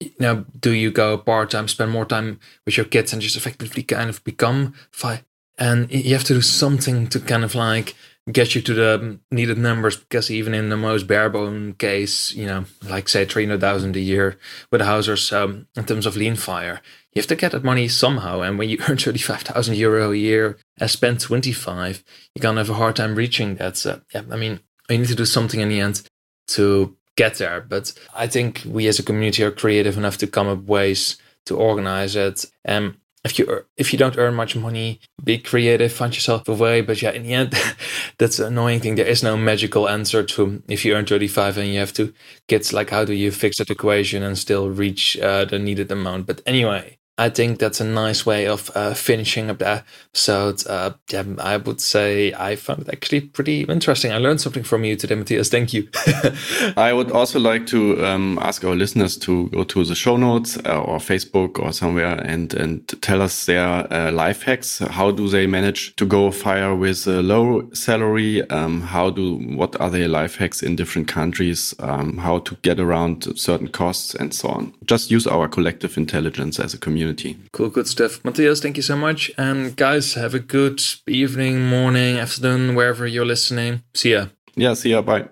you 0.00 0.12
know, 0.18 0.44
do 0.58 0.72
you 0.72 0.90
go 0.90 1.16
part 1.18 1.50
time, 1.50 1.68
spend 1.68 1.90
more 1.90 2.04
time 2.04 2.40
with 2.66 2.76
your 2.76 2.86
kids, 2.86 3.12
and 3.12 3.22
just 3.22 3.36
effectively 3.36 3.82
kind 3.82 4.10
of 4.10 4.22
become 4.24 4.74
fi- 4.90 5.24
And 5.58 5.90
you 5.90 6.14
have 6.14 6.24
to 6.24 6.34
do 6.34 6.42
something 6.42 7.06
to 7.08 7.20
kind 7.20 7.44
of 7.44 7.54
like 7.54 7.94
get 8.32 8.54
you 8.54 8.62
to 8.62 8.74
the 8.74 9.18
needed 9.30 9.58
numbers 9.58 9.96
because 9.96 10.30
even 10.30 10.54
in 10.54 10.70
the 10.70 10.76
most 10.76 11.06
barebone 11.06 11.74
case, 11.74 12.32
you 12.32 12.46
know, 12.46 12.64
like 12.82 13.08
say 13.08 13.24
300,000 13.24 13.96
a 13.96 14.00
year 14.00 14.38
with 14.70 14.80
a 14.80 14.86
house 14.86 15.08
or 15.08 15.16
so 15.16 15.64
in 15.76 15.84
terms 15.84 16.06
of 16.06 16.16
lean 16.16 16.34
fire, 16.34 16.80
you 17.12 17.20
have 17.20 17.26
to 17.26 17.36
get 17.36 17.52
that 17.52 17.62
money 17.62 17.86
somehow. 17.86 18.40
And 18.40 18.58
when 18.58 18.70
you 18.70 18.78
earn 18.88 18.96
35,000 18.96 19.76
euro 19.76 20.12
a 20.12 20.16
year 20.16 20.56
and 20.78 20.90
spend 20.90 21.20
25, 21.20 22.02
you're 22.34 22.42
going 22.42 22.56
to 22.56 22.60
have 22.60 22.70
a 22.70 22.74
hard 22.74 22.96
time 22.96 23.14
reaching 23.14 23.56
that. 23.56 23.76
So, 23.76 24.00
yeah, 24.14 24.22
I 24.30 24.36
mean, 24.36 24.60
you 24.88 24.98
need 24.98 25.08
to 25.08 25.14
do 25.14 25.26
something 25.26 25.60
in 25.60 25.68
the 25.68 25.80
end 25.80 26.02
to 26.48 26.96
get 27.16 27.34
there. 27.34 27.60
But 27.60 27.92
I 28.14 28.26
think 28.26 28.62
we 28.66 28.86
as 28.88 28.98
a 28.98 29.02
community 29.02 29.42
are 29.42 29.50
creative 29.50 29.96
enough 29.96 30.18
to 30.18 30.26
come 30.26 30.48
up 30.48 30.64
ways 30.64 31.16
to 31.46 31.56
organize 31.56 32.16
it. 32.16 32.46
And 32.64 32.96
if 33.24 33.38
you 33.38 33.64
if 33.76 33.92
you 33.92 33.98
don't 33.98 34.18
earn 34.18 34.34
much 34.34 34.54
money, 34.54 35.00
be 35.22 35.38
creative, 35.38 35.92
find 35.92 36.14
yourself 36.14 36.46
a 36.48 36.54
way. 36.54 36.82
But 36.82 37.00
yeah, 37.00 37.10
in 37.10 37.22
the 37.22 37.32
end, 37.32 37.54
that's 38.18 38.38
an 38.38 38.48
annoying 38.48 38.80
thing. 38.80 38.96
There 38.96 39.06
is 39.06 39.22
no 39.22 39.36
magical 39.36 39.88
answer 39.88 40.22
to 40.22 40.62
if 40.68 40.84
you 40.84 40.94
earn 40.94 41.06
35 41.06 41.58
and 41.58 41.68
you 41.68 41.78
have 41.78 41.94
to 41.94 42.12
get 42.48 42.72
like 42.72 42.90
how 42.90 43.04
do 43.04 43.14
you 43.14 43.30
fix 43.30 43.58
that 43.58 43.70
equation 43.70 44.22
and 44.22 44.36
still 44.36 44.68
reach 44.68 45.18
uh, 45.18 45.46
the 45.46 45.58
needed 45.58 45.90
amount. 45.90 46.26
But 46.26 46.42
anyway, 46.44 46.98
I 47.16 47.28
think 47.28 47.60
that's 47.60 47.80
a 47.80 47.84
nice 47.84 48.26
way 48.26 48.48
of 48.48 48.72
uh, 48.74 48.92
finishing 48.92 49.48
up 49.48 49.58
the 49.58 49.84
episode. 50.10 50.66
Uh, 50.66 50.94
yeah, 51.12 51.22
I 51.38 51.58
would 51.58 51.80
say 51.80 52.32
I 52.32 52.56
found 52.56 52.82
it 52.82 52.88
actually 52.88 53.20
pretty 53.20 53.62
interesting. 53.62 54.10
I 54.10 54.18
learned 54.18 54.40
something 54.40 54.64
from 54.64 54.82
you 54.82 54.96
today, 54.96 55.14
Matthias. 55.14 55.48
Thank 55.48 55.72
you. 55.72 55.88
I 56.76 56.92
would 56.92 57.12
also 57.12 57.38
like 57.38 57.68
to 57.68 58.04
um, 58.04 58.40
ask 58.42 58.64
our 58.64 58.74
listeners 58.74 59.16
to 59.18 59.48
go 59.50 59.62
to 59.62 59.84
the 59.84 59.94
show 59.94 60.16
notes 60.16 60.58
uh, 60.66 60.82
or 60.82 60.98
Facebook 60.98 61.60
or 61.60 61.72
somewhere 61.72 62.20
and 62.26 62.52
and 62.54 62.88
tell 63.00 63.22
us 63.22 63.46
their 63.46 63.92
uh, 63.92 64.10
life 64.10 64.42
hacks. 64.42 64.80
How 64.80 65.12
do 65.12 65.28
they 65.28 65.46
manage 65.46 65.94
to 65.96 66.06
go 66.06 66.32
fire 66.32 66.74
with 66.74 67.06
a 67.06 67.22
low 67.22 67.70
salary? 67.72 68.42
Um, 68.50 68.80
how 68.80 69.10
do 69.10 69.36
what 69.56 69.80
are 69.80 69.90
their 69.90 70.08
life 70.08 70.34
hacks 70.34 70.64
in 70.64 70.74
different 70.74 71.06
countries? 71.06 71.74
Um, 71.78 72.18
how 72.18 72.40
to 72.40 72.56
get 72.62 72.80
around 72.80 73.38
certain 73.38 73.68
costs 73.68 74.16
and 74.16 74.34
so 74.34 74.48
on. 74.48 74.74
Just 74.84 75.12
use 75.12 75.28
our 75.28 75.46
collective 75.46 75.96
intelligence 75.96 76.58
as 76.58 76.74
a 76.74 76.78
community 76.78 77.03
community. 77.04 77.36
Cool, 77.52 77.70
good 77.70 77.86
stuff. 77.86 78.24
Matthias, 78.24 78.60
thank 78.60 78.76
you 78.76 78.82
so 78.82 78.96
much. 78.96 79.30
And 79.36 79.76
guys, 79.76 80.14
have 80.14 80.34
a 80.34 80.38
good 80.38 80.82
evening, 81.06 81.66
morning, 81.66 82.18
afternoon, 82.18 82.74
wherever 82.74 83.06
you're 83.06 83.26
listening. 83.26 83.82
See 83.94 84.12
ya. 84.12 84.26
Yeah, 84.56 84.74
see 84.74 84.90
ya. 84.90 85.02
Bye. 85.02 85.28